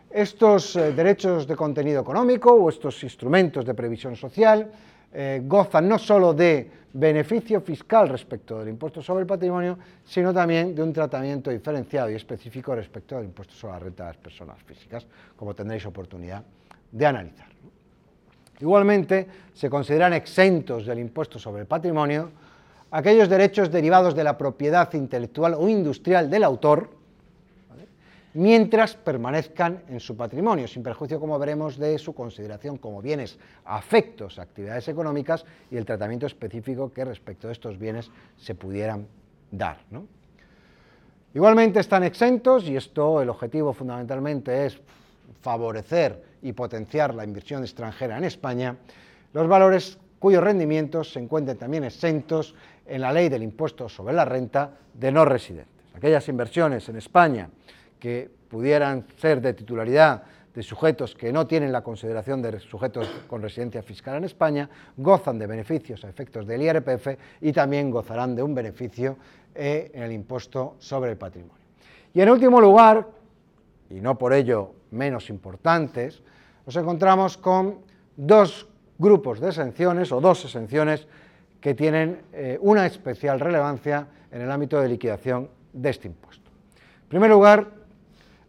Estos 0.10 0.76
eh, 0.76 0.94
derechos 0.94 1.46
de 1.46 1.56
contenido 1.56 2.02
económico 2.02 2.54
o 2.54 2.70
estos 2.70 3.04
instrumentos 3.04 3.66
de 3.66 3.74
previsión 3.74 4.16
social 4.16 4.72
eh, 5.14 5.42
gozan 5.44 5.88
no 5.88 6.00
solo 6.00 6.34
de 6.34 6.72
beneficio 6.94 7.62
fiscal 7.62 8.10
respecto 8.10 8.60
del 8.60 8.70
impuesto 8.70 9.02
sobre 9.02 9.22
el 9.22 9.28
patrimonio, 9.28 9.78
sino 10.04 10.34
también 10.34 10.74
de 10.74 10.82
un 10.82 10.94
tratamiento 10.94 11.52
diferenciado 11.52 12.10
y 12.10 12.16
específico 12.16 12.74
respecto 12.74 13.16
del 13.16 13.26
impuesto 13.26 13.54
sobre 13.54 13.74
la 13.74 13.80
renta 13.80 14.04
de 14.04 14.10
las 14.10 14.18
personas 14.18 14.64
físicas, 14.64 15.06
como 15.36 15.54
tendréis 15.54 15.86
oportunidad 15.86 16.44
de 16.92 17.06
analizar. 17.06 17.48
Igualmente, 18.60 19.28
se 19.54 19.70
consideran 19.70 20.14
exentos 20.14 20.86
del 20.86 21.00
impuesto 21.00 21.38
sobre 21.38 21.62
el 21.62 21.68
patrimonio 21.68 22.32
aquellos 22.92 23.30
derechos 23.30 23.72
derivados 23.72 24.16
de 24.16 24.24
la 24.24 24.38
propiedad 24.38 24.92
intelectual 24.94 25.54
o 25.54 25.68
industrial 25.68 26.30
del 26.30 26.44
autor, 26.44 26.90
mientras 28.38 28.94
permanezcan 28.94 29.82
en 29.90 30.00
su 30.00 30.16
patrimonio, 30.16 30.68
sin 30.68 30.84
perjuicio, 30.84 31.20
como 31.20 31.40
veremos, 31.40 31.76
de 31.76 31.98
su 31.98 32.14
consideración 32.14 32.78
como 32.78 33.02
bienes 33.02 33.40
afectos 33.66 34.38
a 34.38 34.44
actividades 34.44 34.88
económicas 34.88 35.44
y 35.72 35.76
el 35.76 35.86
tratamiento 35.86 36.28
específico 36.28 36.94
que 36.94 37.04
respecto 37.04 37.48
de 37.48 37.54
estos 37.54 37.80
bienes 37.80 38.12
se 38.38 38.54
pudieran 38.54 39.08
dar. 39.50 39.80
Igualmente 41.34 41.80
están 41.80 42.04
exentos, 42.04 42.66
y 42.70 42.78
esto 42.78 43.24
el 43.24 43.30
objetivo 43.30 43.74
fundamentalmente 43.74 44.68
es 44.68 44.80
favorecer 45.42 46.24
y 46.44 46.54
potenciar 46.54 47.16
la 47.16 47.24
inversión 47.24 47.64
extranjera 47.64 48.20
en 48.20 48.24
España, 48.24 48.78
los 49.34 49.48
valores 49.48 49.98
cuyos 50.20 50.44
rendimientos 50.44 51.12
se 51.12 51.20
encuentren 51.20 51.58
también 51.58 51.86
exentos 51.86 52.54
en 52.86 53.02
la 53.02 53.12
ley 53.12 53.30
del 53.30 53.42
impuesto 53.42 53.90
sobre 53.90 54.14
la 54.14 54.26
renta 54.26 54.78
de 54.94 55.12
no 55.12 55.26
residentes. 55.26 55.74
Aquellas 55.96 56.30
inversiones 56.30 56.88
en 56.90 56.98
España 56.98 57.50
que 58.00 58.30
pudieran 58.50 59.06
ser 59.18 59.42
de 59.42 59.54
titularidad 59.54 60.24
de 60.58 60.64
sujetos 60.64 61.14
que 61.14 61.32
no 61.32 61.46
tienen 61.46 61.72
la 61.72 61.84
consideración 61.84 62.42
de 62.42 62.60
sujetos 62.60 63.08
con 63.28 63.44
residencia 63.44 63.84
fiscal 63.84 64.18
en 64.18 64.24
España, 64.24 64.68
gozan 64.98 65.38
de 65.38 65.46
beneficios 65.46 66.04
a 66.04 66.10
efectos 66.10 66.48
del 66.48 66.64
IRPF 66.64 67.10
y 67.42 67.54
también 67.54 67.92
gozarán 67.92 68.36
de 68.36 68.42
un 68.42 68.56
beneficio 68.56 69.18
eh, 69.54 69.92
en 69.94 70.02
el 70.02 70.12
impuesto 70.12 70.76
sobre 70.80 71.12
el 71.12 71.18
patrimonio. 71.18 71.62
Y 72.12 72.22
en 72.22 72.30
último 72.32 72.60
lugar, 72.60 73.08
y 73.92 74.02
no 74.02 74.18
por 74.18 74.34
ello 74.34 74.72
menos 74.90 75.30
importantes, 75.30 76.24
nos 76.66 76.76
encontramos 76.76 77.38
con 77.38 77.82
dos 78.16 78.68
grupos 78.98 79.40
de 79.40 79.50
exenciones 79.50 80.12
o 80.12 80.20
dos 80.20 80.44
exenciones 80.44 81.08
que 81.62 81.76
tienen 81.76 82.24
eh, 82.34 82.58
una 82.62 82.88
especial 82.88 83.40
relevancia 83.40 84.08
en 84.32 84.42
el 84.42 84.50
ámbito 84.50 84.82
de 84.82 84.90
liquidación 84.90 85.50
de 85.72 85.92
este 85.92 86.08
impuesto. 86.08 86.50
En 87.04 87.10
primer 87.10 87.30
lugar, 87.30 87.77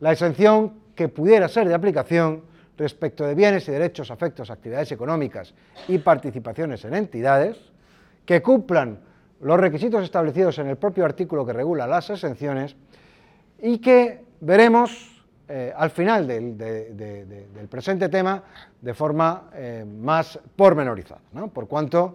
la 0.00 0.12
exención 0.12 0.74
que 0.94 1.08
pudiera 1.08 1.48
ser 1.48 1.68
de 1.68 1.74
aplicación 1.74 2.42
respecto 2.76 3.26
de 3.26 3.34
bienes 3.34 3.68
y 3.68 3.72
derechos 3.72 4.11
afectos 4.11 4.50
a 4.50 4.54
actividades 4.54 4.92
económicas 4.92 5.52
y 5.88 5.98
participaciones 5.98 6.84
en 6.84 6.94
entidades 6.94 7.56
que 8.24 8.40
cumplan 8.40 9.00
los 9.40 9.58
requisitos 9.58 10.02
establecidos 10.02 10.58
en 10.58 10.68
el 10.68 10.76
propio 10.76 11.04
artículo 11.04 11.44
que 11.44 11.52
regula 11.52 11.87
las 11.87 12.11
exenciones 12.11 12.76
y 13.61 13.78
que 13.78 14.24
veremos 14.40 15.18
eh, 15.48 15.72
al 15.74 15.90
final 15.90 16.26
del, 16.26 17.68
presente 17.70 18.08
tema 18.08 18.42
de 18.80 18.94
forma 18.94 19.50
eh, 19.54 19.84
más 19.84 20.38
pormenorizada, 20.54 21.20
por 21.52 21.66
cuanto 21.66 22.14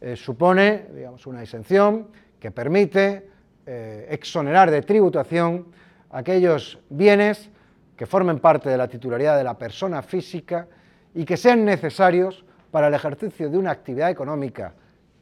eh, 0.00 0.16
supone 0.16 0.86
digamos, 0.94 1.26
una 1.26 1.42
exención 1.42 2.08
que 2.38 2.50
permite 2.50 3.34
exonerar 3.66 4.70
de 4.70 4.82
tributación 4.82 5.68
aquellos 6.14 6.78
bienes 6.90 7.50
que 7.96 8.06
formen 8.06 8.38
parte 8.38 8.70
de 8.70 8.76
la 8.76 8.86
titularidad 8.86 9.36
de 9.36 9.42
la 9.42 9.58
persona 9.58 10.00
física 10.00 10.68
y 11.12 11.24
que 11.24 11.36
sean 11.36 11.64
necesarios 11.64 12.44
para 12.70 12.86
el 12.86 12.94
ejercicio 12.94 13.50
de 13.50 13.58
una 13.58 13.72
actividad 13.72 14.10
económica 14.10 14.74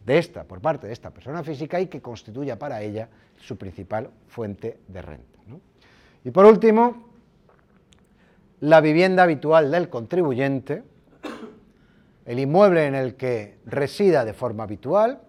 de 0.04 0.18
esta, 0.18 0.44
por 0.44 0.60
parte 0.60 0.86
de 0.86 0.92
esta 0.92 1.10
persona 1.10 1.42
física 1.42 1.80
y 1.80 1.86
que 1.86 2.02
constituya 2.02 2.58
para 2.58 2.82
ella 2.82 3.08
su 3.36 3.56
principal 3.56 4.10
fuente 4.28 4.80
de 4.86 5.02
renta. 5.02 5.38
Y 6.24 6.30
por 6.30 6.44
último, 6.44 7.08
la 8.60 8.80
vivienda 8.82 9.22
habitual 9.22 9.70
del 9.70 9.88
contribuyente, 9.88 10.82
el 12.26 12.38
inmueble 12.38 12.86
en 12.86 12.94
el 12.94 13.14
que 13.14 13.58
resida 13.64 14.26
de 14.26 14.34
forma 14.34 14.64
habitual, 14.64 15.22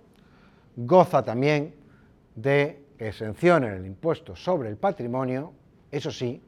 goza 0.75 1.23
también 1.23 1.73
de 2.35 2.82
exención 3.07 3.63
en 3.63 3.73
el 3.73 3.85
impuesto 3.85 4.35
sobre 4.35 4.69
el 4.69 4.77
patrimonio, 4.77 5.53
eso 5.91 6.11
sí, 6.11 6.41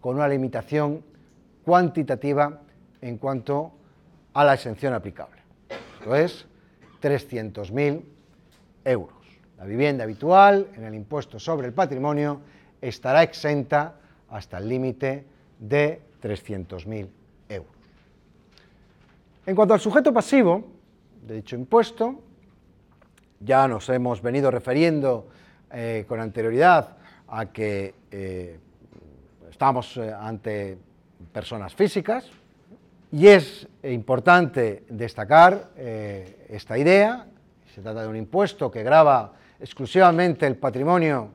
con 0.00 0.16
una 0.16 0.28
limitación 0.28 1.02
cuantitativa 1.64 2.60
en 3.00 3.18
cuanto 3.18 3.72
a 4.34 4.44
la 4.44 4.54
exención 4.54 4.94
aplicable. 4.94 5.42
Esto 5.98 6.14
es 6.14 6.46
300.000 7.02 8.02
euros. 8.84 9.16
La 9.58 9.64
vivienda 9.64 10.04
habitual 10.04 10.68
en 10.76 10.84
el 10.84 10.94
impuesto 10.94 11.38
sobre 11.38 11.66
el 11.66 11.72
patrimonio 11.72 12.40
estará 12.80 13.22
exenta 13.22 13.96
hasta 14.28 14.58
el 14.58 14.68
límite 14.68 15.24
de 15.58 16.00
300.000 16.22 17.08
euros. 17.48 17.72
En 19.46 19.56
cuanto 19.56 19.74
al 19.74 19.80
sujeto 19.80 20.12
pasivo 20.12 20.64
de 21.26 21.36
dicho 21.36 21.56
impuesto, 21.56 22.20
ya 23.40 23.66
nos 23.66 23.88
hemos 23.88 24.22
venido 24.22 24.50
refiriendo 24.50 25.28
eh, 25.72 26.04
con 26.06 26.20
anterioridad 26.20 26.96
a 27.28 27.46
que 27.46 27.94
eh, 28.10 28.58
estamos 29.50 29.96
eh, 29.96 30.12
ante 30.12 30.78
personas 31.32 31.74
físicas 31.74 32.30
y 33.10 33.26
es 33.26 33.66
importante 33.82 34.84
destacar 34.88 35.70
esta 35.76 36.76
idea. 36.76 37.26
Se 37.74 37.80
trata 37.80 38.02
de 38.02 38.08
un 38.08 38.16
impuesto 38.16 38.70
que 38.70 38.82
grava 38.82 39.32
exclusivamente 39.60 40.46
el 40.46 40.56
patrimonio 40.56 41.30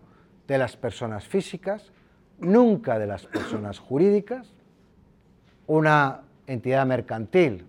de 0.48 0.58
las 0.58 0.76
personas 0.76 1.26
físicas, 1.26 1.92
nunca 2.40 3.00
de 3.00 3.08
las 3.08 3.26
personas 3.26 3.80
jurídicas. 3.80 4.48
Una 5.68 6.22
entidad 6.46 6.86
mercantil 6.86 7.66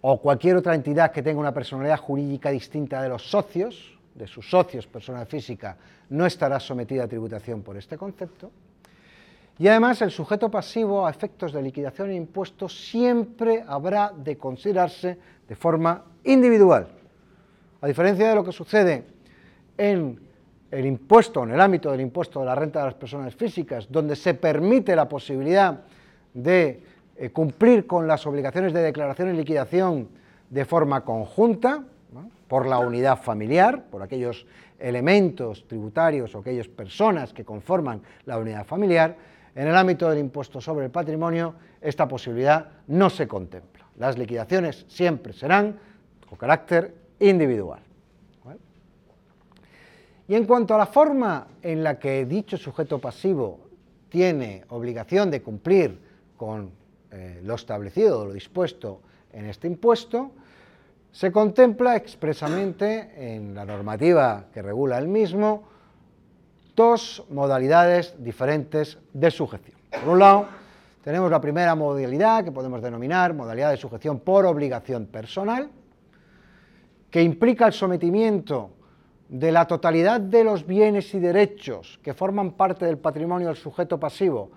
o 0.00 0.20
cualquier 0.20 0.56
otra 0.56 0.74
entidad 0.74 1.12
que 1.12 1.22
tenga 1.22 1.40
una 1.40 1.52
personalidad 1.52 1.98
jurídica 1.98 2.50
distinta 2.50 3.02
de 3.02 3.08
los 3.08 3.28
socios, 3.30 3.98
de 4.14 4.26
sus 4.26 4.48
socios, 4.48 4.86
persona 4.86 5.24
física, 5.24 5.76
no 6.10 6.26
estará 6.26 6.58
sometida 6.60 7.04
a 7.04 7.08
tributación 7.08 7.62
por 7.62 7.76
este 7.76 7.96
concepto. 7.96 8.50
Y 9.58 9.68
además 9.68 10.00
el 10.00 10.10
sujeto 10.10 10.50
pasivo 10.50 11.06
a 11.06 11.10
efectos 11.10 11.52
de 11.52 11.62
liquidación 11.62 12.10
e 12.10 12.14
impuestos 12.14 12.88
siempre 12.88 13.62
habrá 13.66 14.10
de 14.10 14.38
considerarse 14.38 15.18
de 15.46 15.56
forma 15.56 16.04
individual. 16.24 16.88
A 17.82 17.86
diferencia 17.86 18.28
de 18.28 18.34
lo 18.34 18.44
que 18.44 18.52
sucede 18.52 19.04
en 19.76 20.18
el 20.70 20.86
impuesto, 20.86 21.42
en 21.42 21.50
el 21.50 21.60
ámbito 21.60 21.90
del 21.90 22.00
impuesto 22.00 22.40
de 22.40 22.46
la 22.46 22.54
renta 22.54 22.78
de 22.80 22.86
las 22.86 22.94
personas 22.94 23.34
físicas, 23.34 23.90
donde 23.90 24.16
se 24.16 24.34
permite 24.34 24.96
la 24.96 25.08
posibilidad 25.08 25.80
de 26.32 26.82
eh, 27.16 27.30
cumplir 27.30 27.86
con 27.86 28.06
las 28.06 28.26
obligaciones 28.26 28.72
de 28.72 28.80
declaración 28.80 29.34
y 29.34 29.36
liquidación 29.36 30.08
de 30.48 30.64
forma 30.64 31.04
conjunta, 31.04 31.84
por 32.50 32.66
la 32.66 32.80
unidad 32.80 33.22
familiar, 33.22 33.84
por 33.84 34.02
aquellos 34.02 34.44
elementos 34.80 35.68
tributarios 35.68 36.34
o 36.34 36.40
aquellas 36.40 36.66
personas 36.66 37.32
que 37.32 37.44
conforman 37.44 38.02
la 38.26 38.38
unidad 38.38 38.66
familiar, 38.66 39.16
en 39.54 39.68
el 39.68 39.76
ámbito 39.76 40.10
del 40.10 40.18
impuesto 40.18 40.60
sobre 40.60 40.86
el 40.86 40.90
patrimonio 40.90 41.54
esta 41.80 42.08
posibilidad 42.08 42.66
no 42.88 43.08
se 43.08 43.28
contempla. 43.28 43.86
Las 43.98 44.18
liquidaciones 44.18 44.84
siempre 44.88 45.32
serán 45.32 45.78
con 46.28 46.36
carácter 46.36 46.92
individual. 47.20 47.82
Y 50.26 50.34
en 50.34 50.44
cuanto 50.44 50.74
a 50.74 50.78
la 50.78 50.86
forma 50.86 51.46
en 51.62 51.84
la 51.84 52.00
que 52.00 52.26
dicho 52.26 52.56
sujeto 52.56 52.98
pasivo 52.98 53.60
tiene 54.08 54.64
obligación 54.70 55.30
de 55.30 55.40
cumplir 55.40 56.00
con 56.36 56.72
eh, 57.12 57.40
lo 57.44 57.54
establecido 57.54 58.22
o 58.22 58.24
lo 58.26 58.32
dispuesto 58.32 59.02
en 59.32 59.46
este 59.46 59.68
impuesto, 59.68 60.32
se 61.12 61.32
contempla 61.32 61.96
expresamente 61.96 63.34
en 63.34 63.54
la 63.54 63.64
normativa 63.64 64.46
que 64.52 64.62
regula 64.62 64.98
el 64.98 65.08
mismo 65.08 65.64
dos 66.76 67.24
modalidades 67.30 68.14
diferentes 68.22 68.98
de 69.12 69.30
sujeción. 69.30 69.76
Por 69.90 70.14
un 70.14 70.18
lado, 70.18 70.46
tenemos 71.02 71.30
la 71.30 71.40
primera 71.40 71.74
modalidad 71.74 72.44
que 72.44 72.52
podemos 72.52 72.80
denominar 72.80 73.34
modalidad 73.34 73.70
de 73.70 73.76
sujeción 73.76 74.20
por 74.20 74.46
obligación 74.46 75.06
personal, 75.06 75.68
que 77.10 77.22
implica 77.22 77.66
el 77.66 77.72
sometimiento 77.72 78.70
de 79.28 79.52
la 79.52 79.66
totalidad 79.66 80.20
de 80.20 80.44
los 80.44 80.66
bienes 80.66 81.12
y 81.14 81.20
derechos 81.20 81.98
que 82.02 82.14
forman 82.14 82.52
parte 82.52 82.86
del 82.86 82.98
patrimonio 82.98 83.48
del 83.48 83.56
sujeto 83.56 83.98
pasivo 83.98 84.50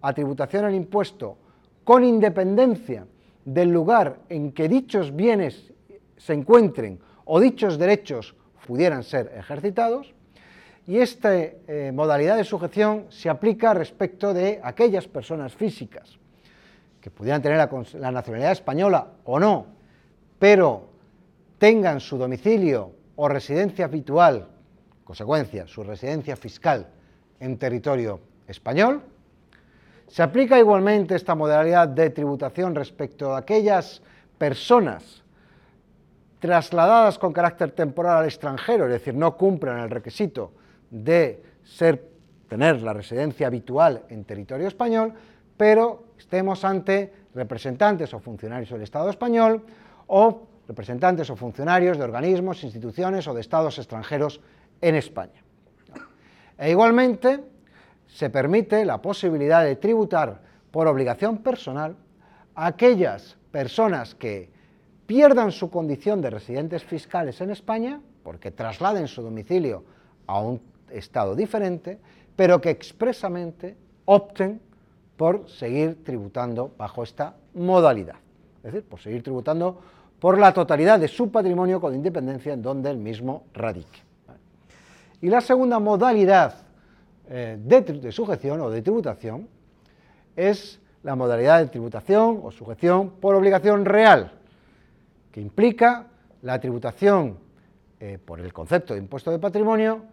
a 0.00 0.12
tributación 0.12 0.64
al 0.64 0.74
impuesto 0.74 1.36
con 1.84 2.04
independencia 2.04 3.06
del 3.44 3.70
lugar 3.70 4.18
en 4.28 4.52
que 4.52 4.68
dichos 4.68 5.14
bienes 5.14 5.72
se 6.18 6.34
encuentren 6.34 7.00
o 7.24 7.40
dichos 7.40 7.78
derechos 7.78 8.34
pudieran 8.66 9.02
ser 9.02 9.32
ejercitados, 9.36 10.12
y 10.86 10.98
esta 10.98 11.34
eh, 11.34 11.92
modalidad 11.92 12.36
de 12.36 12.44
sujeción 12.44 13.06
se 13.10 13.28
aplica 13.28 13.74
respecto 13.74 14.32
de 14.32 14.58
aquellas 14.62 15.06
personas 15.06 15.54
físicas 15.54 16.18
que 17.00 17.10
pudieran 17.10 17.42
tener 17.42 17.58
la, 17.58 18.10
nacionalidad 18.10 18.52
española 18.52 19.06
o 19.24 19.38
no, 19.38 19.66
pero 20.38 20.88
tengan 21.58 22.00
su 22.00 22.16
domicilio 22.16 22.92
o 23.16 23.28
residencia 23.28 23.84
habitual, 23.84 24.48
consecuencia, 25.04 25.66
su 25.66 25.82
residencia 25.82 26.36
fiscal 26.36 26.88
en 27.38 27.58
territorio 27.58 28.20
español. 28.46 29.02
Se 30.06 30.22
aplica 30.22 30.58
igualmente 30.58 31.14
esta 31.14 31.34
modalidad 31.34 31.88
de 31.88 32.08
tributación 32.10 32.74
respecto 32.74 33.34
a 33.34 33.38
aquellas 33.38 34.00
personas 34.38 35.22
trasladadas 36.38 37.18
con 37.18 37.32
carácter 37.32 37.72
temporal 37.72 38.18
al 38.18 38.24
extranjero, 38.26 38.86
es 38.86 38.92
decir, 38.92 39.14
no 39.14 39.36
cumplan 39.36 39.80
el 39.80 39.90
requisito 39.90 40.52
de 40.90 41.42
ser, 41.64 42.02
tener 42.48 42.82
la 42.82 42.92
residencia 42.92 43.46
habitual 43.46 44.02
en 44.08 44.24
territorio 44.24 44.68
español, 44.68 45.12
pero 45.56 46.04
estemos 46.18 46.64
ante 46.64 47.12
representantes 47.34 48.14
o 48.14 48.20
funcionarios 48.20 48.70
del 48.70 48.82
Estado 48.82 49.10
español 49.10 49.64
o 50.06 50.46
representantes 50.68 51.30
o 51.30 51.36
funcionarios 51.36 51.98
de 51.98 52.04
organismos, 52.04 52.62
instituciones 52.62 53.26
o 53.26 53.34
de 53.34 53.40
estados 53.40 53.78
extranjeros 53.78 54.40
en 54.80 54.94
España. 54.94 55.42
E 56.58 56.70
igualmente 56.70 57.40
se 58.06 58.30
permite 58.30 58.84
la 58.84 59.00
posibilidad 59.02 59.64
de 59.64 59.76
tributar 59.76 60.40
por 60.70 60.86
obligación 60.86 61.38
personal 61.38 61.96
a 62.54 62.66
aquellas 62.66 63.36
personas 63.50 64.14
que 64.14 64.50
pierdan 65.08 65.52
su 65.52 65.70
condición 65.70 66.20
de 66.20 66.28
residentes 66.28 66.84
fiscales 66.84 67.40
en 67.40 67.48
España, 67.48 67.98
porque 68.22 68.50
trasladen 68.50 69.08
su 69.08 69.22
domicilio 69.22 69.82
a 70.26 70.38
un 70.38 70.60
estado 70.90 71.34
diferente, 71.34 71.98
pero 72.36 72.60
que 72.60 72.68
expresamente 72.68 73.74
opten 74.04 74.60
por 75.16 75.48
seguir 75.48 76.04
tributando 76.04 76.74
bajo 76.76 77.02
esta 77.02 77.34
modalidad, 77.54 78.16
es 78.58 78.64
decir, 78.64 78.82
por 78.82 79.00
seguir 79.00 79.22
tributando 79.22 79.80
por 80.20 80.36
la 80.36 80.52
totalidad 80.52 81.00
de 81.00 81.08
su 81.08 81.30
patrimonio 81.30 81.80
con 81.80 81.94
independencia 81.94 82.52
en 82.52 82.60
donde 82.60 82.90
el 82.90 82.98
mismo 82.98 83.44
radique. 83.54 84.00
Y 85.22 85.30
la 85.30 85.40
segunda 85.40 85.78
modalidad 85.78 86.54
eh, 87.30 87.56
de, 87.58 87.80
de 87.80 88.12
sujeción 88.12 88.60
o 88.60 88.68
de 88.68 88.82
tributación 88.82 89.48
es 90.36 90.78
la 91.02 91.16
modalidad 91.16 91.60
de 91.60 91.68
tributación 91.68 92.40
o 92.42 92.50
sujeción 92.50 93.08
por 93.08 93.34
obligación 93.34 93.86
real, 93.86 94.37
implica 95.40 96.06
la 96.42 96.60
tributación 96.60 97.38
eh, 98.00 98.18
por 98.24 98.40
el 98.40 98.52
concepto 98.52 98.94
de 98.94 99.00
impuesto 99.00 99.30
de 99.30 99.38
patrimonio 99.38 100.04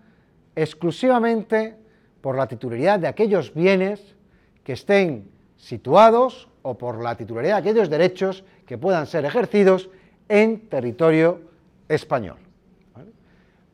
exclusivamente 0.55 1.75
por 2.21 2.35
la 2.35 2.47
titularidad 2.47 2.99
de 2.99 3.07
aquellos 3.07 3.53
bienes 3.53 4.15
que 4.63 4.73
estén 4.73 5.29
situados 5.57 6.47
o 6.63 6.77
por 6.77 7.01
la 7.03 7.15
titularidad 7.15 7.61
de 7.61 7.69
aquellos 7.69 7.89
derechos 7.89 8.43
que 8.65 8.77
puedan 8.77 9.05
ser 9.05 9.25
ejercidos 9.25 9.89
en 10.27 10.67
territorio 10.69 11.41
español. 11.88 12.38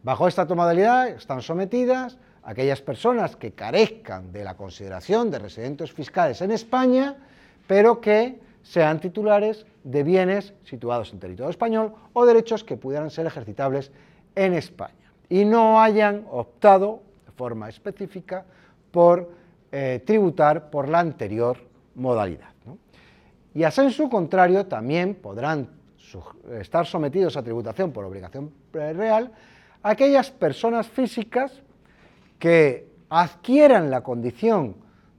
Bajo 0.04 0.28
esta 0.28 0.46
modalidad 0.46 1.08
están 1.10 1.42
sometidas 1.42 2.18
aquellas 2.44 2.82
personas 2.82 3.36
que 3.36 3.54
carezcan 3.54 4.32
de 4.32 4.44
la 4.44 4.56
consideración 4.58 5.30
de 5.30 5.40
residentes 5.40 5.92
fiscales 5.92 6.42
en 6.42 6.52
España, 6.52 7.16
pero 7.68 8.02
que 8.02 8.40
sean 8.64 9.00
titulares 9.00 9.66
de 9.84 10.04
bienes 10.04 10.54
situados 10.64 11.12
en 11.14 11.20
territorio 11.20 11.50
español 11.50 11.94
o 12.14 12.26
derechos 12.26 12.64
que 12.64 12.78
pudieran 12.78 13.10
ser 13.10 13.26
ejercitables 13.26 13.92
en 14.36 14.54
España 14.54 15.12
y 15.30 15.46
no 15.46 15.82
hayan 15.82 16.26
optado 16.30 17.02
de 17.26 17.32
forma 17.32 17.70
específica 17.70 18.46
por 18.92 19.32
eh, 19.72 20.02
tributar 20.06 20.70
por 20.70 20.90
la 20.90 21.00
anterior 21.00 21.58
modalidad. 21.96 22.50
Y 23.54 23.64
a 23.64 23.72
su 23.72 24.10
contrario, 24.10 24.66
también 24.66 25.16
podrán 25.16 25.68
estar 26.60 26.86
sometidos 26.86 27.36
a 27.36 27.44
tributación 27.44 27.92
por 27.92 28.06
obligación 28.06 28.52
real 28.72 29.32
aquellas 29.84 30.32
personas 30.32 30.88
físicas 30.88 31.62
que 32.40 32.88
adquieran 33.10 33.92
la 33.92 34.02
condición 34.02 34.76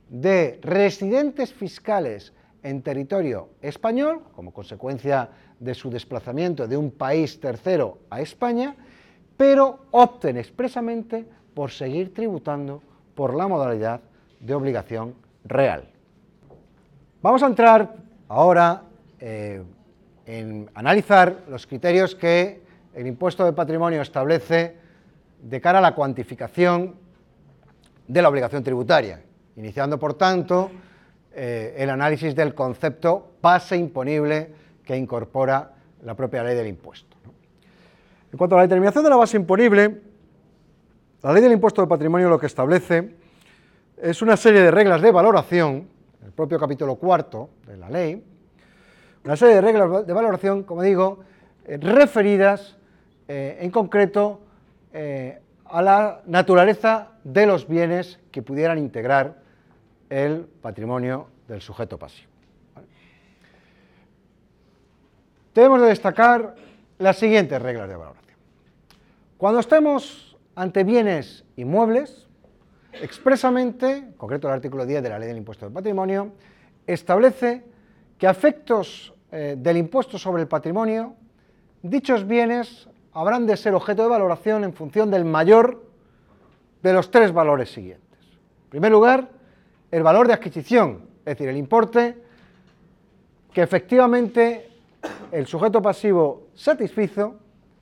de 0.09 0.59
residentes 0.63 1.53
fiscales 1.53 2.33
en 2.63 2.83
territorio 2.83 3.51
español, 3.61 4.21
como 4.35 4.53
consecuencia 4.53 5.29
de 5.59 5.75
su 5.75 5.91
desplazamiento 5.91 6.67
de 6.67 6.77
un 6.77 6.91
país 6.91 7.41
tercero 7.41 7.99
a 8.11 8.21
España, 8.21 8.75
pero 9.37 9.87
opten 9.91 10.37
expresamente 10.37 11.25
por 11.55 11.71
seguir 11.71 12.15
tributando 12.15 12.83
por 13.15 13.35
la 13.35 13.49
modalidad 13.49 14.01
de 14.41 14.55
obligación 14.55 15.15
real. 15.45 15.89
Vamos 17.21 17.43
a 17.43 17.47
entrar 17.47 17.97
ahora 18.29 18.83
eh, 19.21 19.63
en 20.27 20.71
analizar 20.75 21.45
los 21.49 21.67
criterios 21.67 22.15
que 22.15 22.63
el 22.95 23.07
impuesto 23.07 23.45
de 23.45 23.53
patrimonio 23.53 24.03
establece 24.03 24.77
de 25.43 25.61
cara 25.61 25.79
a 25.79 25.83
la 25.83 25.95
cuantificación 25.95 26.95
de 28.07 28.23
la 28.23 28.29
obligación 28.29 28.63
tributaria, 28.63 29.23
iniciando 29.57 29.99
por 29.99 30.15
tanto 30.15 30.71
eh, 31.35 31.75
el 31.79 31.89
análisis 31.89 32.35
del 32.35 32.55
concepto 32.55 33.33
base 33.41 33.77
imponible 33.77 34.51
que 34.85 34.97
incorpora 34.97 35.73
la 36.03 36.15
propia 36.15 36.43
ley 36.43 36.55
del 36.55 36.67
impuesto. 36.67 37.17
En 38.31 38.37
cuanto 38.37 38.57
a 38.57 38.59
la 38.59 38.63
determinación 38.65 39.03
de 39.05 39.11
la 39.11 39.17
base 39.17 39.37
imponible, 39.37 40.01
la 41.23 41.33
ley 41.33 41.43
del 41.43 41.53
impuesto 41.53 41.81
de 41.81 41.89
patrimonio 41.89 42.29
lo 42.29 42.39
que 42.39 42.47
establece 42.47 43.15
es 43.97 44.21
una 44.21 44.37
serie 44.37 44.61
de 44.61 44.71
reglas 44.71 45.01
de 45.01 45.11
valoración, 45.11 45.89
el 46.23 46.33
propio 46.33 46.59
capítulo 46.59 46.97
cuarto 46.97 47.49
de 47.67 47.77
la 47.79 47.89
ley, 47.89 48.23
una 49.25 49.37
serie 49.37 49.55
de 49.55 49.61
reglas 49.61 50.07
de 50.07 50.13
valoración, 50.13 50.65
como 50.65 50.83
digo, 50.83 51.21
eh, 51.65 51.79
referidas 51.81 52.77
eh, 53.29 53.59
en 53.61 53.71
concreto 53.71 54.41
a 55.65 55.81
la 55.81 56.21
naturaleza 56.27 57.13
de 57.25 57.47
los 57.47 57.67
bienes 57.67 58.21
que 58.31 58.43
pudieran 58.43 58.77
integrar 58.77 59.42
el 60.13 60.45
patrimonio 60.61 61.29
del 61.49 61.63
sujeto 61.63 61.99
pasivo. 61.99 62.31
Debemos 65.55 65.81
de 65.81 65.89
destacar 65.89 66.55
las 66.99 67.17
siguientes 67.17 67.61
reglas 67.61 67.89
de 67.89 67.97
valoración. 67.97 68.37
Cuando 69.39 69.61
estemos 69.61 70.37
ante 70.55 70.85
bienes 70.85 71.45
inmuebles, 71.57 72.29
expresamente, 72.93 73.97
en 73.97 74.13
concreto 74.13 74.49
el 74.49 74.55
artículo 74.55 74.85
10 74.85 75.03
de 75.03 75.09
la 75.09 75.19
Ley 75.19 75.29
del 75.29 75.39
Impuesto 75.39 75.65
del 75.65 75.73
Patrimonio, 75.73 76.33
establece 76.87 77.65
que 78.19 78.27
a 78.27 78.31
efectos 78.31 79.15
eh, 79.31 79.57
del 79.59 79.79
impuesto 79.79 80.19
sobre 80.19 80.43
el 80.43 80.49
patrimonio, 80.49 81.15
dichos 81.83 82.27
bienes 82.27 82.87
habrán 83.15 83.47
de 83.47 83.57
ser 83.57 83.75
objeto 83.75 84.03
de 84.03 84.09
valoración 84.09 84.63
en 84.65 84.75
función 84.75 85.11
del 85.11 85.25
mayor 85.25 85.83
de 86.83 86.93
los 86.93 87.11
tres 87.11 87.33
valores 87.33 87.73
siguientes. 87.73 88.21
En 88.65 88.71
primer 88.71 88.93
lugar, 88.93 89.42
el 89.93 90.03
valor 90.03 90.27
de 90.27 90.33
adquisición, 90.33 91.07
es 91.21 91.37
decir, 91.37 91.49
el 91.49 91.57
importe 91.57 92.17
que 93.53 93.63
efectivamente 93.63 94.71
el 95.31 95.47
sujeto 95.47 95.83
pasivo 95.83 96.49
satisfizo 96.55 97.37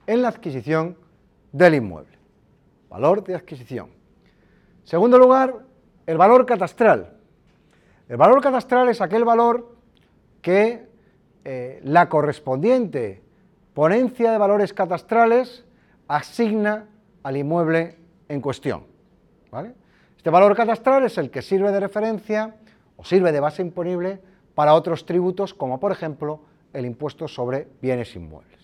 en 0.06 0.22
la 0.22 0.28
adquisición 0.28 0.96
del 1.52 1.76
inmueble. 1.76 2.18
Valor 2.88 3.22
de 3.22 3.36
adquisición. 3.36 3.90
Segundo 4.82 5.18
lugar, 5.18 5.54
el 6.06 6.18
valor 6.18 6.44
catastral. 6.44 7.16
El 8.08 8.16
valor 8.16 8.42
catastral 8.42 8.88
es 8.88 9.00
aquel 9.00 9.24
valor 9.24 9.76
que 10.42 10.88
eh, 11.44 11.80
la 11.84 12.08
correspondiente 12.08 13.22
ponencia 13.72 14.32
de 14.32 14.38
valores 14.38 14.74
catastrales 14.74 15.64
asigna 16.08 16.88
al 17.22 17.36
inmueble 17.36 17.96
en 18.28 18.40
cuestión. 18.40 18.84
¿vale? 19.52 19.74
Este 20.20 20.28
valor 20.28 20.54
catastral 20.54 21.04
es 21.04 21.16
el 21.16 21.30
que 21.30 21.40
sirve 21.40 21.72
de 21.72 21.80
referencia 21.80 22.54
o 22.98 23.06
sirve 23.06 23.32
de 23.32 23.40
base 23.40 23.62
imponible 23.62 24.20
para 24.54 24.74
otros 24.74 25.06
tributos, 25.06 25.54
como 25.54 25.80
por 25.80 25.92
ejemplo 25.92 26.42
el 26.74 26.84
impuesto 26.84 27.26
sobre 27.26 27.68
bienes 27.80 28.14
inmuebles. 28.14 28.60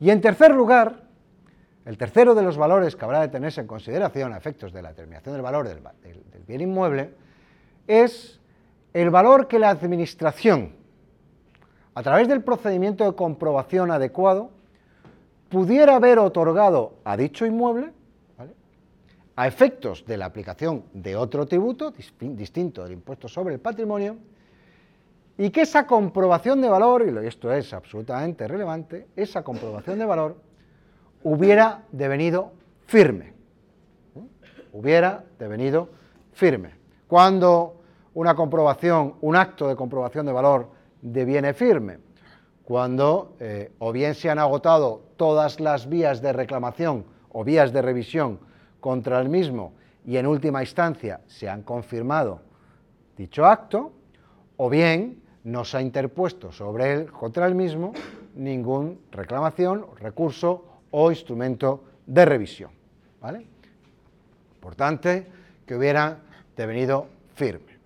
Y 0.00 0.10
en 0.10 0.20
tercer 0.20 0.52
lugar, 0.52 1.04
el 1.84 1.96
tercero 1.96 2.34
de 2.34 2.42
los 2.42 2.56
valores 2.56 2.96
que 2.96 3.04
habrá 3.04 3.20
de 3.20 3.28
tenerse 3.28 3.60
en 3.60 3.68
consideración 3.68 4.32
a 4.32 4.38
efectos 4.38 4.72
de 4.72 4.82
la 4.82 4.88
determinación 4.88 5.32
del 5.32 5.42
valor 5.42 5.68
del, 5.68 5.78
bien 6.44 6.60
inmueble 6.60 7.14
es 7.86 8.40
el 8.94 9.10
valor 9.10 9.46
que 9.46 9.60
la 9.60 9.70
Administración, 9.70 10.72
a 11.94 12.02
través 12.02 12.26
del 12.26 12.42
procedimiento 12.42 13.04
de 13.04 13.14
comprobación 13.14 13.92
adecuado, 13.92 14.50
pudiera 15.50 15.94
haber 15.94 16.18
otorgado 16.18 16.94
a 17.04 17.16
dicho 17.16 17.46
inmueble 17.46 17.92
a 19.36 19.46
efectos 19.46 20.04
de 20.06 20.16
la 20.16 20.24
aplicación 20.24 20.84
de 20.94 21.14
otro 21.14 21.46
tributo 21.46 21.92
distinto 22.20 22.82
del 22.82 22.92
impuesto 22.92 23.28
sobre 23.28 23.54
el 23.54 23.60
patrimonio 23.60 24.16
y 25.36 25.50
que 25.50 25.60
esa 25.60 25.86
comprobación 25.86 26.62
de 26.62 26.68
valor, 26.70 27.04
y 27.06 27.26
esto 27.26 27.52
es 27.52 27.74
absolutamente 27.74 28.48
relevante, 28.48 29.08
esa 29.14 29.42
comprobación 29.42 29.98
de 29.98 30.06
valor 30.06 30.36
hubiera 31.22 31.82
devenido 31.92 32.52
firme. 32.86 33.34
Hubiera 34.72 35.24
devenido 35.38 35.90
firme. 36.32 36.74
Cuando 37.06 37.82
una 38.14 38.34
comprobación, 38.34 39.16
un 39.20 39.36
acto 39.36 39.68
de 39.68 39.76
comprobación 39.76 40.24
de 40.24 40.32
valor 40.32 40.70
deviene 41.02 41.52
firme, 41.52 41.98
cuando 42.64 43.36
eh, 43.38 43.72
o 43.78 43.92
bien 43.92 44.14
se 44.14 44.30
han 44.30 44.38
agotado 44.38 45.02
todas 45.16 45.60
las 45.60 45.88
vías 45.88 46.22
de 46.22 46.32
reclamación 46.32 47.04
o 47.30 47.44
vías 47.44 47.72
de 47.74 47.82
revisión 47.82 48.40
contra 48.86 49.20
el 49.20 49.28
mismo 49.28 49.72
y 50.06 50.16
en 50.16 50.28
última 50.28 50.62
instancia 50.62 51.20
se 51.26 51.48
han 51.48 51.62
confirmado 51.64 52.42
dicho 53.16 53.44
acto, 53.44 53.90
o 54.58 54.70
bien 54.70 55.24
no 55.42 55.64
se 55.64 55.78
ha 55.78 55.82
interpuesto 55.82 56.52
sobre 56.52 56.92
él 56.92 57.10
contra 57.10 57.48
el 57.48 57.56
mismo 57.56 57.92
ningún 58.36 59.00
reclamación, 59.10 59.86
recurso 59.98 60.82
o 60.92 61.10
instrumento 61.10 61.82
de 62.06 62.24
revisión. 62.26 62.70
¿vale? 63.20 63.44
Importante 64.54 65.26
que 65.66 65.74
hubiera 65.74 66.18
devenido 66.56 67.08
firme. 67.34 67.80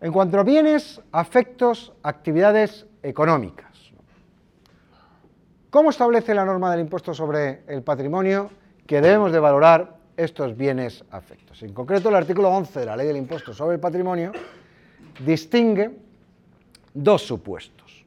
En 0.00 0.10
cuanto 0.10 0.40
a 0.40 0.42
bienes, 0.42 1.00
afectos, 1.12 1.92
actividades 2.02 2.88
económicas. 3.04 3.92
¿Cómo 5.70 5.90
establece 5.90 6.34
la 6.34 6.44
norma 6.44 6.72
del 6.72 6.80
impuesto 6.80 7.14
sobre 7.14 7.62
el 7.68 7.84
patrimonio 7.84 8.50
que 8.88 9.02
debemos 9.02 9.30
de 9.32 9.38
valorar 9.38 9.98
estos 10.16 10.56
bienes 10.56 11.04
afectos? 11.10 11.62
En 11.62 11.74
concreto, 11.74 12.08
el 12.08 12.16
artículo 12.16 12.48
11 12.48 12.80
de 12.80 12.86
la 12.86 12.96
Ley 12.96 13.06
del 13.06 13.18
Impuesto 13.18 13.52
sobre 13.52 13.74
el 13.74 13.80
Patrimonio 13.80 14.32
distingue 15.24 15.90
dos 16.94 17.20
supuestos. 17.20 18.06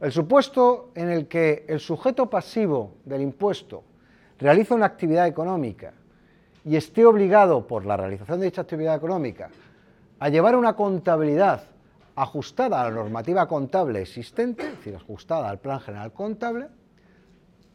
El 0.00 0.10
supuesto 0.10 0.90
en 0.94 1.10
el 1.10 1.28
que 1.28 1.66
el 1.68 1.80
sujeto 1.80 2.30
pasivo 2.30 2.94
del 3.04 3.20
impuesto 3.20 3.84
realiza 4.38 4.74
una 4.74 4.86
actividad 4.86 5.26
económica 5.26 5.92
y 6.64 6.76
esté 6.76 7.04
obligado 7.04 7.66
por 7.66 7.84
la 7.84 7.98
realización 7.98 8.40
de 8.40 8.46
dicha 8.46 8.62
actividad 8.62 8.96
económica 8.96 9.50
a 10.18 10.28
llevar 10.30 10.56
una 10.56 10.74
contabilidad 10.74 11.64
ajustada 12.16 12.80
a 12.80 12.84
la 12.84 12.90
normativa 12.90 13.46
contable 13.46 14.00
existente, 14.00 14.64
es 14.64 14.78
decir, 14.78 14.96
ajustada 14.96 15.50
al 15.50 15.58
Plan 15.58 15.80
General 15.80 16.10
Contable, 16.10 16.68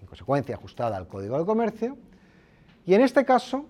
consecuencia 0.10 0.56
ajustada 0.56 0.98
al 0.98 1.08
Código 1.08 1.38
de 1.38 1.46
Comercio, 1.46 1.98
y 2.86 2.94
en 2.94 3.02
este 3.02 3.24
caso 3.24 3.66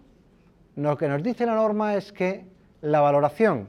lo 0.76 0.98
que 0.98 1.08
nos 1.08 1.22
dice 1.22 1.46
la 1.46 1.56
norma 1.56 1.96
es 1.96 2.12
que 2.14 2.46
la 2.82 3.02
valoración 3.02 3.68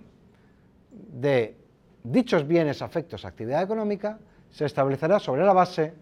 de 0.91 1.57
dichos 2.05 2.47
bienes 2.47 2.83
afectos 2.83 3.25
a 3.25 3.29
actividad 3.29 3.63
económica 3.63 4.19
se 4.51 4.65
establecerá 4.65 5.19
sobre 5.19 5.45
la 5.45 5.53
base 5.53 5.95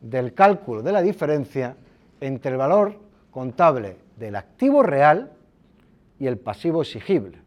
del 0.00 0.34
cálculo 0.34 0.82
de 0.82 0.92
la 0.92 1.02
diferencia 1.02 1.76
entre 2.20 2.52
el 2.52 2.56
valor 2.56 2.98
contable 3.30 3.96
del 4.16 4.36
activo 4.36 4.82
real 4.82 5.32
y 6.18 6.26
el 6.26 6.38
pasivo 6.38 6.82
exigible. 6.82 7.38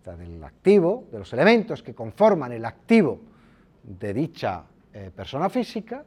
O 0.00 0.04
sea, 0.04 0.16
del 0.16 0.42
activo, 0.42 1.04
de 1.12 1.18
los 1.18 1.32
elementos 1.32 1.82
que 1.82 1.94
conforman 1.94 2.52
el 2.52 2.64
activo 2.64 3.20
de 3.82 4.14
dicha 4.14 4.64
eh, 4.92 5.10
persona 5.14 5.48
física, 5.48 6.04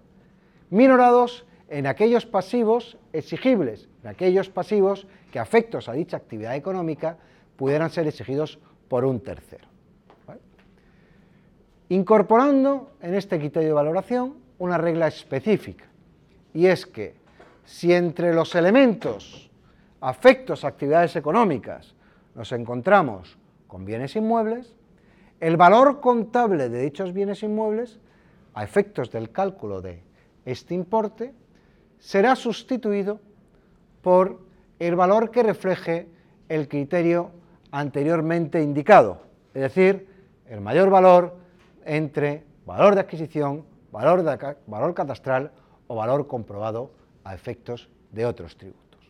minorados 0.70 1.46
en 1.70 1.88
aquellos 1.88 2.26
pasivos 2.26 2.98
exigibles, 3.14 3.90
en 4.04 4.10
aquellos 4.10 4.50
pasivos 4.50 5.08
que 5.32 5.40
afectos 5.40 5.90
a 5.90 5.94
dicha 5.94 6.18
actividad 6.18 6.56
económica 6.56 7.18
pudieran 7.56 7.90
ser 7.90 8.08
exigidos 8.08 8.60
por 8.88 9.06
un 9.06 9.20
tercero. 9.20 9.68
Incorporando 11.90 12.92
en 13.02 13.14
este 13.14 13.38
criterio 13.38 13.70
de 13.70 13.74
valoración 13.74 14.36
una 14.58 14.78
regla 14.78 15.08
específica, 15.08 15.86
y 16.54 16.68
es 16.68 16.86
que 16.86 17.16
si 17.64 17.94
entre 17.94 18.34
los 18.34 18.56
elementos 18.56 19.52
afectos 20.02 20.64
a 20.64 20.70
actividades 20.70 21.16
económicas 21.16 21.94
nos 22.34 22.52
encontramos 22.52 23.38
con 23.68 23.86
bienes 23.86 24.16
inmuebles, 24.16 24.76
el 25.40 25.58
valor 25.58 26.00
contable 26.00 26.70
de 26.70 26.82
dichos 26.82 27.14
bienes 27.14 27.44
inmuebles, 27.44 28.00
a 28.54 28.64
efectos 28.64 29.12
del 29.12 29.32
cálculo 29.32 29.82
de 29.82 30.02
este 30.46 30.74
importe, 30.74 31.34
será 32.00 32.36
sustituido 32.36 33.20
por 34.02 34.40
el 34.80 34.96
valor 34.96 35.32
que 35.32 35.44
refleje 35.44 36.08
el 36.50 36.68
criterio 36.68 37.32
anteriormente 37.72 38.62
indicado, 38.62 39.22
es 39.54 39.62
decir, 39.62 40.08
el 40.48 40.62
mayor 40.62 40.90
valor 40.90 41.36
entre 41.86 42.44
valor 42.66 42.96
de 42.96 43.02
adquisición, 43.02 43.66
valor, 43.92 44.24
de, 44.24 44.56
valor 44.68 44.94
catastral 44.94 45.52
o 45.88 45.96
valor 45.96 46.28
comprobado 46.28 46.92
a 47.24 47.34
efectos 47.34 47.90
de 48.12 48.26
otros 48.26 48.56
tributos. 48.58 49.02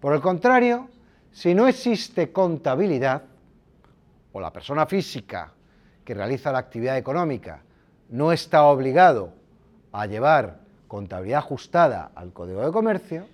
Por 0.00 0.14
el 0.14 0.20
contrario, 0.20 0.88
si 1.32 1.54
no 1.54 1.68
existe 1.68 2.32
contabilidad, 2.32 3.22
o 4.32 4.40
la 4.40 4.52
persona 4.52 4.86
física 4.86 5.52
que 6.04 6.14
realiza 6.14 6.52
la 6.52 6.58
actividad 6.58 6.96
económica 6.96 7.62
no 8.10 8.32
está 8.32 8.62
obligado 8.64 9.32
a 9.92 10.06
llevar 10.06 10.60
contabilidad 10.90 11.38
ajustada 11.38 12.10
al 12.16 12.32
Código 12.32 12.66
de 12.66 12.72
Comercio, 12.72 13.28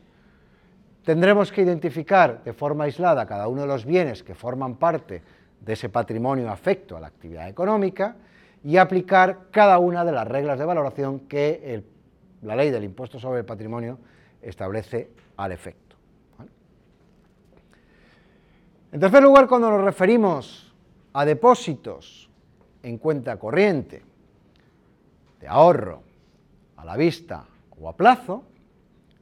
tendremos 1.02 1.50
que 1.50 1.62
identificar 1.62 2.44
de 2.44 2.52
forma 2.52 2.84
aislada 2.84 3.24
cada 3.24 3.48
uno 3.48 3.62
de 3.62 3.66
los 3.66 3.86
bienes 3.86 4.22
que 4.22 4.34
forman 4.34 4.74
parte 4.74 5.22
de 5.58 5.72
ese 5.72 5.88
patrimonio 5.88 6.50
afecto 6.50 6.98
a 6.98 7.00
la 7.00 7.06
actividad 7.06 7.48
económica 7.48 8.14
y 8.62 8.76
aplicar 8.76 9.46
cada 9.50 9.78
una 9.78 10.04
de 10.04 10.12
las 10.12 10.28
reglas 10.28 10.58
de 10.58 10.66
valoración 10.66 11.20
que 11.20 11.82
la 12.42 12.56
ley 12.56 12.70
del 12.70 12.84
impuesto 12.84 13.18
sobre 13.18 13.40
el 13.40 13.46
patrimonio 13.46 13.98
establece 14.42 15.08
al 15.38 15.52
efecto. 15.52 15.96
En 18.92 19.00
tercer 19.00 19.22
lugar, 19.22 19.48
cuando 19.48 19.70
nos 19.70 19.82
referimos 19.82 20.74
a 21.14 21.24
depósitos 21.24 22.28
en 22.82 22.98
cuenta 22.98 23.38
corriente, 23.38 24.02
de 25.40 25.48
ahorro, 25.48 26.05
a 26.76 26.84
la 26.84 26.96
vista 26.96 27.44
o 27.80 27.88
a 27.88 27.96
plazo, 27.96 28.44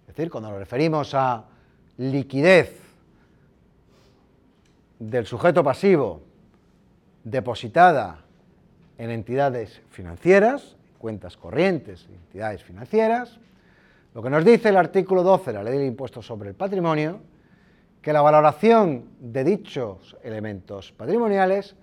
es 0.01 0.09
decir, 0.09 0.31
cuando 0.31 0.51
nos 0.51 0.59
referimos 0.59 1.15
a 1.15 1.45
liquidez 1.99 2.81
del 4.99 5.27
sujeto 5.27 5.63
pasivo 5.63 6.23
depositada 7.25 8.19
en 8.99 9.11
entidades 9.11 9.81
financieras, 9.91 10.77
cuentas 10.99 11.37
corrientes, 11.37 12.07
entidades 12.09 12.63
financieras, 12.63 13.39
lo 14.15 14.23
que 14.23 14.31
nos 14.31 14.45
dice 14.45 14.69
el 14.69 14.77
artículo 14.77 15.23
12 15.23 15.51
de 15.51 15.59
la 15.59 15.65
Ley 15.65 15.79
del 15.79 15.89
Impuesto 15.89 16.23
sobre 16.23 16.51
el 16.51 16.55
Patrimonio, 16.55 17.21
que 18.01 18.13
la 18.13 18.21
valoración 18.21 19.07
de 19.19 19.43
dichos 19.45 20.17
elementos 20.23 20.93
patrimoniales 20.93 21.75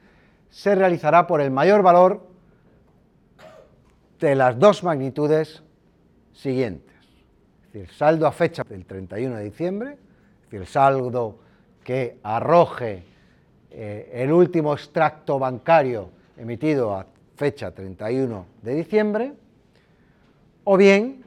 se 0.50 0.76
realizará 0.76 1.28
por 1.28 1.42
el 1.42 1.52
mayor 1.52 1.82
valor 1.82 2.31
de 4.22 4.36
las 4.36 4.58
dos 4.58 4.84
magnitudes 4.84 5.64
siguientes. 6.32 6.96
Es 7.66 7.74
decir, 7.74 7.82
el 7.82 7.90
saldo 7.90 8.28
a 8.28 8.32
fecha 8.32 8.64
del 8.64 8.86
31 8.86 9.38
de 9.38 9.44
diciembre, 9.44 9.92
es 9.94 10.42
decir, 10.46 10.62
el 10.62 10.68
saldo 10.68 11.40
que 11.84 12.20
arroje 12.22 13.04
eh, 13.72 14.12
el 14.14 14.32
último 14.32 14.74
extracto 14.74 15.40
bancario 15.40 16.12
emitido 16.38 16.96
a 16.96 17.08
fecha 17.36 17.72
31 17.72 18.46
de 18.62 18.76
diciembre, 18.76 19.34
o 20.66 20.78
bien 20.78 21.24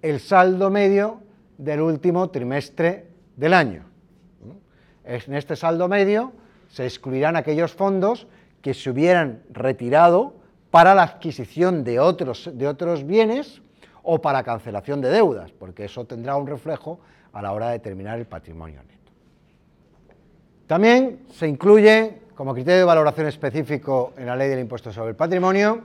el 0.00 0.20
saldo 0.20 0.70
medio 0.70 1.20
del 1.58 1.80
último 1.80 2.30
trimestre 2.30 3.08
del 3.36 3.54
año. 3.54 3.84
En 5.04 5.34
este 5.34 5.56
saldo 5.56 5.88
medio 5.88 6.32
se 6.68 6.84
excluirán 6.84 7.34
aquellos 7.34 7.72
fondos 7.74 8.28
que 8.62 8.74
se 8.74 8.90
hubieran 8.90 9.42
retirado 9.50 10.39
para 10.70 10.94
la 10.94 11.02
adquisición 11.02 11.84
de 11.84 11.98
otros, 11.98 12.50
de 12.52 12.68
otros 12.68 13.06
bienes 13.06 13.60
o 14.02 14.20
para 14.20 14.42
cancelación 14.42 15.00
de 15.00 15.10
deudas, 15.10 15.52
porque 15.52 15.84
eso 15.84 16.04
tendrá 16.04 16.36
un 16.36 16.46
reflejo 16.46 17.00
a 17.32 17.42
la 17.42 17.52
hora 17.52 17.66
de 17.68 17.72
determinar 17.74 18.18
el 18.18 18.26
patrimonio 18.26 18.80
neto. 18.82 19.12
También 20.66 21.20
se 21.32 21.48
incluye 21.48 22.20
como 22.34 22.54
criterio 22.54 22.78
de 22.78 22.84
valoración 22.84 23.26
específico 23.26 24.12
en 24.16 24.26
la 24.26 24.36
ley 24.36 24.48
del 24.48 24.60
impuesto 24.60 24.92
sobre 24.92 25.10
el 25.10 25.16
patrimonio 25.16 25.82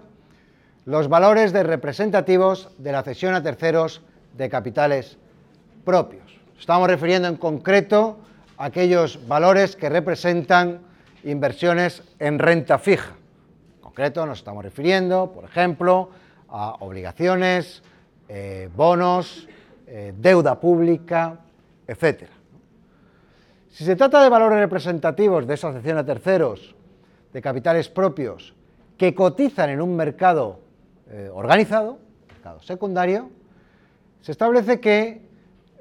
los 0.85 1.09
valores 1.09 1.51
de 1.51 1.63
representativos 1.63 2.69
de 2.77 2.91
la 2.91 3.01
cesión 3.01 3.33
a 3.33 3.41
terceros 3.41 4.01
de 4.37 4.49
capitales 4.49 5.17
propios. 5.83 6.39
Estamos 6.59 6.87
refiriendo 6.87 7.27
en 7.27 7.37
concreto 7.37 8.19
a 8.57 8.65
aquellos 8.65 9.27
valores 9.27 9.75
que 9.75 9.89
representan 9.89 10.79
inversiones 11.23 12.03
en 12.19 12.37
renta 12.37 12.77
fija. 12.77 13.13
Concreto 13.95 14.25
nos 14.25 14.39
estamos 14.39 14.61
refiriendo, 14.61 15.31
por 15.31 15.45
ejemplo, 15.45 16.09
a 16.49 16.75
obligaciones, 16.81 17.81
eh, 18.27 18.67
bonos, 18.75 19.47
eh, 19.87 20.13
deuda 20.17 20.59
pública, 20.59 21.39
etc. 21.87 22.27
Si 23.69 23.85
se 23.85 23.95
trata 23.95 24.21
de 24.21 24.27
valores 24.27 24.59
representativos 24.59 25.47
de 25.47 25.53
esa 25.53 25.71
cesión 25.71 25.97
a 25.97 26.05
terceros, 26.05 26.75
de 27.31 27.41
capitales 27.41 27.87
propios 27.87 28.53
que 28.97 29.15
cotizan 29.15 29.69
en 29.69 29.79
un 29.79 29.95
mercado 29.95 30.59
eh, 31.09 31.29
organizado, 31.33 31.97
mercado 32.27 32.61
secundario, 32.63 33.29
se 34.19 34.33
establece 34.33 34.81
que 34.81 35.21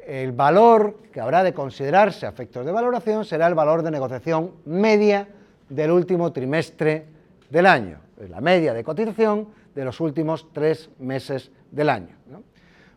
el 0.07 0.31
valor 0.31 1.01
que 1.13 1.21
habrá 1.21 1.43
de 1.43 1.53
considerarse 1.53 2.27
a 2.27 2.29
efectos 2.29 2.65
de 2.65 2.71
valoración 2.71 3.25
será 3.25 3.49
el 3.49 3.55
valor 3.57 3.83
de 3.83 3.91
negociación 3.91 4.53
media 4.65 5.27
del 5.69 5.91
último 5.91 6.33
trimestre 6.33 7.13
del 7.55 7.67
año, 7.67 8.01
la 8.29 8.41
media 8.41 8.75
de 8.75 8.83
cotización 8.83 9.47
de 9.77 9.85
los 9.85 10.01
últimos 10.01 10.53
tres 10.53 10.91
meses 10.99 11.53
del 11.71 11.89
año. 11.89 12.17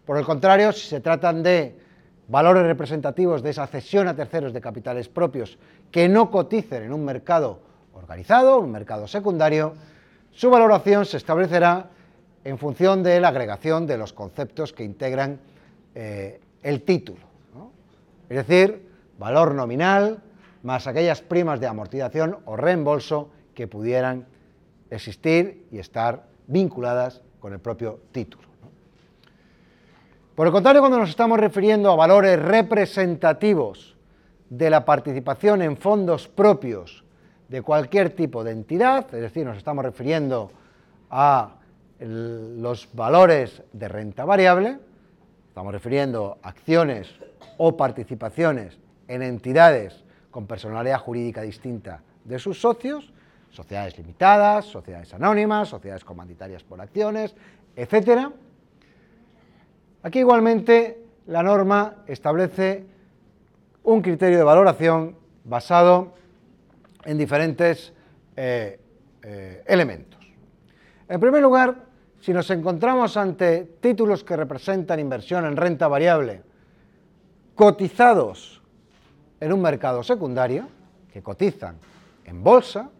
Por 0.03 0.17
el 0.17 0.25
contrario, 0.25 0.71
si 0.71 0.87
se 0.87 0.99
tratan 0.99 1.43
de 1.43 1.77
valores 2.27 2.63
representativos 2.63 3.43
de 3.43 3.51
esa 3.51 3.67
cesión 3.67 4.07
a 4.07 4.15
terceros 4.15 4.53
de 4.53 4.59
capitales 4.59 5.09
propios 5.09 5.59
que 5.91 6.09
no 6.09 6.31
coticen 6.31 6.81
en 6.81 6.91
un 6.91 7.05
mercado 7.05 7.59
organizado, 7.93 8.57
un 8.57 8.71
mercado 8.71 9.07
secundario, 9.07 9.75
su 10.31 10.49
valoración 10.49 11.05
se 11.05 11.17
establecerá 11.17 11.91
en 12.43 12.57
función 12.57 13.03
de 13.03 13.21
la 13.21 13.27
agregación 13.27 13.85
de 13.85 13.99
los 13.99 14.11
conceptos 14.11 14.73
que 14.73 14.83
integran 14.83 15.39
eh, 15.93 16.41
el 16.63 16.81
título. 16.81 17.27
Es 18.27 18.47
decir, 18.47 18.89
valor 19.19 19.53
nominal 19.53 20.17
más 20.63 20.87
aquellas 20.87 21.21
primas 21.21 21.59
de 21.59 21.67
amortización 21.67 22.39
o 22.45 22.57
reembolso 22.57 23.29
que 23.53 23.67
pudieran 23.67 24.25
existir 24.89 25.65
y 25.71 25.79
estar 25.79 26.27
vinculadas 26.47 27.21
con 27.39 27.53
el 27.53 27.59
propio 27.59 27.99
título. 28.11 28.47
Por 30.35 30.45
el 30.45 30.53
contrario, 30.53 30.81
cuando 30.81 30.99
nos 30.99 31.09
estamos 31.09 31.39
refiriendo 31.39 31.91
a 31.91 31.95
valores 31.95 32.39
representativos 32.39 33.95
de 34.49 34.69
la 34.69 34.85
participación 34.85 35.61
en 35.61 35.77
fondos 35.77 36.27
propios 36.27 37.03
de 37.47 37.61
cualquier 37.61 38.11
tipo 38.11 38.43
de 38.43 38.51
entidad, 38.51 39.13
es 39.15 39.21
decir, 39.21 39.45
nos 39.45 39.57
estamos 39.57 39.83
refiriendo 39.83 40.51
a 41.09 41.55
los 41.99 42.89
valores 42.93 43.63
de 43.73 43.87
renta 43.87 44.25
variable, 44.25 44.77
estamos 45.47 45.73
refiriendo 45.73 46.37
a 46.43 46.49
acciones 46.49 47.09
o 47.57 47.75
participaciones 47.75 48.77
en 49.07 49.23
entidades 49.23 50.03
con 50.29 50.45
personalidad 50.45 50.99
jurídica 50.99 51.41
distinta 51.41 52.01
de 52.25 52.37
sus 52.37 52.61
socios, 52.61 53.11
sociedades 53.57 53.97
limitadas, 53.97 54.65
sociedades 54.65 55.11
anónimas, 55.15 55.69
sociedades 55.69 56.05
comanditarias 56.05 56.63
por 56.63 56.79
acciones, 56.79 57.35
etcétera. 57.75 58.31
Aquí 60.03 60.19
igualmente 60.19 61.03
la 61.25 61.41
norma 61.41 62.03
establece 62.05 62.85
un 63.83 64.03
criterio 64.03 64.37
de 64.37 64.43
valoración 64.43 65.15
basado 65.43 66.13
en 67.03 67.17
diferentes 67.17 67.93
eh, 68.35 68.79
eh, 69.23 69.63
elementos. 69.65 70.21
En 71.09 71.19
primer 71.19 71.41
lugar, 71.41 71.83
si 72.21 72.33
nos 72.33 72.49
encontramos 72.51 73.17
ante 73.17 73.63
títulos 73.81 74.23
que 74.23 74.37
representan 74.37 74.99
inversión 74.99 75.45
en 75.45 75.57
renta 75.57 75.87
variable 75.87 76.43
cotizados 77.55 78.61
en 79.39 79.51
un 79.51 79.61
mercado 79.61 80.03
secundario, 80.03 80.67
que 81.11 81.23
cotizan 81.23 81.77
en 82.25 82.43
bolsa, 82.43 82.91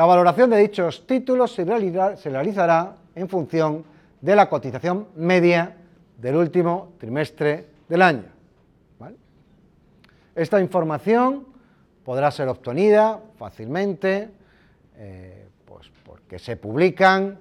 la 0.00 0.06
valoración 0.06 0.48
de 0.48 0.56
dichos 0.56 1.06
títulos 1.06 1.52
se 1.52 1.62
realizará 1.62 2.96
en 3.14 3.28
función 3.28 3.84
de 4.22 4.34
la 4.34 4.48
cotización 4.48 5.08
media 5.16 5.76
del 6.16 6.36
último 6.36 6.94
trimestre 6.98 7.66
del 7.86 8.00
año. 8.00 8.24
Esta 10.34 10.58
información 10.58 11.48
podrá 12.02 12.30
ser 12.30 12.48
obtenida 12.48 13.20
fácilmente 13.36 14.30
eh, 14.96 15.48
pues 15.66 15.90
porque 16.02 16.38
se 16.38 16.56
publican 16.56 17.38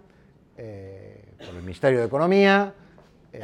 eh, 0.57 1.31
por 1.37 1.55
el 1.55 1.61
Ministerio 1.61 1.99
de 1.99 2.07
Economía 2.07 2.73
eh, 3.31 3.41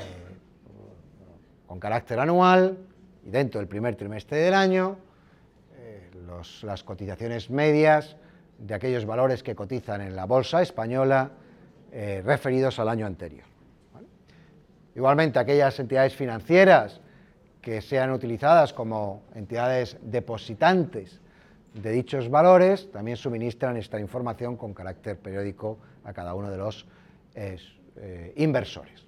con 1.66 1.80
carácter 1.80 2.20
anual 2.20 2.78
y 3.26 3.30
dentro 3.30 3.62
del 3.62 3.70
primer 3.70 3.96
trimestre 3.96 4.40
del 4.40 4.56
año 4.56 4.98
las 6.64 6.84
cotizaciones 6.84 7.50
medias 7.50 8.18
de 8.58 8.74
aquellos 8.74 9.06
valores 9.06 9.44
que 9.44 9.56
cotizan 9.56 10.02
en 10.02 10.16
la 10.16 10.26
bolsa 10.26 10.62
española 10.62 11.32
referidos 12.24 12.78
al 12.80 12.90
año 12.90 13.06
anterior. 13.06 13.46
Igualmente, 14.96 15.40
aquellas 15.40 15.80
entidades 15.80 16.14
financieras 16.14 17.00
que 17.62 17.82
sean 17.82 18.12
utilizadas 18.12 18.74
como 18.74 19.24
entidades 19.34 19.98
depositantes 20.02 21.20
de 21.74 21.92
dichos 21.92 22.30
valores 22.30 22.92
también 22.92 23.18
suministran 23.18 23.76
esta 23.76 24.00
información 24.00 24.56
con 24.56 24.74
carácter 24.74 25.18
periódico 25.18 25.78
a 26.04 26.14
cada 26.14 26.34
uno 26.34 26.50
de 26.50 26.58
los 26.58 26.86
eh, 27.36 28.34
inversores. 28.38 29.06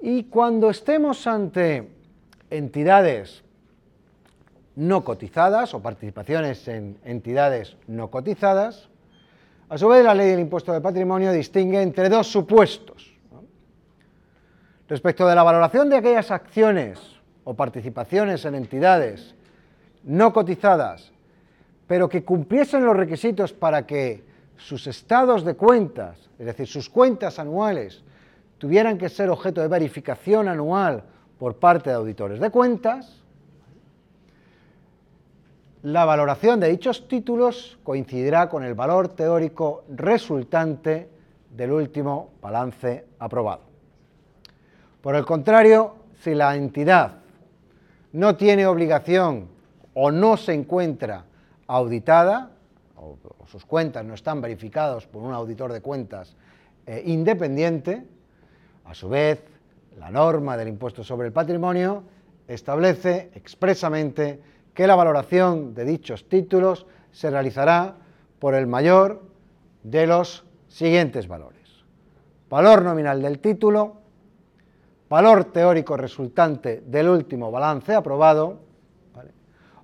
Y 0.00 0.24
cuando 0.24 0.70
estemos 0.70 1.26
ante 1.26 1.88
entidades 2.50 3.44
no 4.76 5.04
cotizadas 5.04 5.74
o 5.74 5.82
participaciones 5.82 6.68
en 6.68 6.98
entidades 7.04 7.76
no 7.86 8.10
cotizadas, 8.10 8.88
a 9.68 9.76
su 9.76 9.88
vez 9.88 10.04
la 10.04 10.14
ley 10.14 10.30
del 10.30 10.40
impuesto 10.40 10.72
de 10.72 10.80
patrimonio 10.80 11.32
distingue 11.32 11.82
entre 11.82 12.08
dos 12.08 12.28
supuestos 12.28 13.16
Respecto 14.88 15.26
de 15.26 15.34
la 15.34 15.42
valoración 15.42 15.90
de 15.90 15.96
aquellas 15.96 16.30
acciones 16.30 17.00
o 17.42 17.54
participaciones 17.54 18.44
en 18.44 18.54
entidades 18.54 19.34
no 20.04 20.32
cotizadas, 20.32 21.10
pero 21.88 22.08
que 22.08 22.22
cumpliesen 22.22 22.84
los 22.84 22.96
requisitos 22.96 23.52
para 23.52 23.84
que 23.84 24.24
sus 24.56 24.86
estados 24.86 25.44
de 25.44 25.54
cuentas, 25.54 26.30
es 26.38 26.46
decir, 26.46 26.68
sus 26.68 26.88
cuentas 26.88 27.40
anuales, 27.40 28.04
tuvieran 28.58 28.96
que 28.96 29.08
ser 29.08 29.28
objeto 29.28 29.60
de 29.60 29.68
verificación 29.68 30.48
anual 30.48 31.02
por 31.36 31.56
parte 31.56 31.90
de 31.90 31.96
auditores 31.96 32.38
de 32.38 32.50
cuentas, 32.50 33.24
la 35.82 36.04
valoración 36.04 36.60
de 36.60 36.68
dichos 36.68 37.06
títulos 37.08 37.78
coincidirá 37.82 38.48
con 38.48 38.64
el 38.64 38.74
valor 38.74 39.08
teórico 39.08 39.84
resultante 39.88 41.08
del 41.50 41.72
último 41.72 42.30
balance 42.40 43.04
aprobado. 43.18 43.62
Por 45.00 45.14
el 45.14 45.24
contrario, 45.24 45.94
si 46.20 46.34
la 46.34 46.56
entidad 46.56 47.18
no 48.12 48.36
tiene 48.36 48.66
obligación 48.66 49.48
o 49.94 50.10
no 50.10 50.36
se 50.36 50.54
encuentra 50.54 51.24
auditada, 51.66 52.50
o, 52.96 53.16
sus 53.46 53.64
cuentas 53.64 54.04
no 54.04 54.14
están 54.14 54.40
verificadas 54.40 55.06
por 55.06 55.22
un 55.22 55.32
auditor 55.32 55.72
de 55.72 55.80
cuentas 55.80 56.34
eh, 56.86 57.02
independiente, 57.06 58.04
a 58.84 58.94
su 58.94 59.08
vez, 59.08 59.42
la 59.98 60.10
norma 60.10 60.56
del 60.56 60.68
impuesto 60.68 61.04
sobre 61.04 61.28
el 61.28 61.32
patrimonio 61.32 62.02
establece 62.48 63.30
expresamente 63.34 64.40
que 64.76 64.86
la 64.86 64.94
valoración 64.94 65.74
de 65.74 65.86
dichos 65.86 66.28
títulos 66.28 66.86
se 67.10 67.30
realizará 67.30 67.96
por 68.38 68.54
el 68.54 68.66
mayor 68.66 69.22
de 69.82 70.06
los 70.06 70.44
siguientes 70.68 71.26
valores. 71.26 71.62
Valor 72.50 72.82
nominal 72.82 73.22
del 73.22 73.38
título, 73.38 73.96
valor 75.08 75.44
teórico 75.46 75.96
resultante 75.96 76.82
del 76.86 77.08
último 77.08 77.50
balance 77.50 77.94
aprobado, 77.94 78.60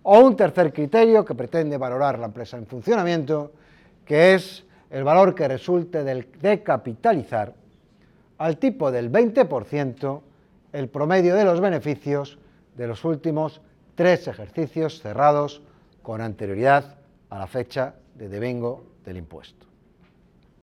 o 0.03 0.19
un 0.19 0.37
tercer 0.37 0.75
criterio 0.75 1.25
que 1.25 1.35
pretende 1.35 1.79
valorar 1.79 2.19
la 2.19 2.27
empresa 2.27 2.59
en 2.59 2.67
funcionamiento, 2.67 3.53
que 4.05 4.35
es 4.35 4.67
el 4.91 5.05
valor 5.05 5.35
que 5.35 5.49
resulte 5.49 6.05
del, 6.05 6.29
de 6.39 6.63
capitalizar 6.63 7.55
al 8.37 8.59
tipo 8.59 8.93
del 8.93 9.11
20% 9.11 10.21
el 10.75 10.89
promedio 10.91 11.35
de 11.35 11.45
los 11.47 11.63
beneficios 11.63 12.37
de 12.77 12.87
los 12.89 13.07
últimos 13.07 13.63
tres 13.95 14.29
ejercicios 14.29 15.01
cerrados 15.01 15.63
con 16.03 16.21
anterioridad 16.21 16.99
a 17.31 17.39
la 17.39 17.47
fecha 17.47 17.95
de 18.15 18.29
devengo 18.29 18.85
del 19.05 19.17
impuesto. 19.17 19.72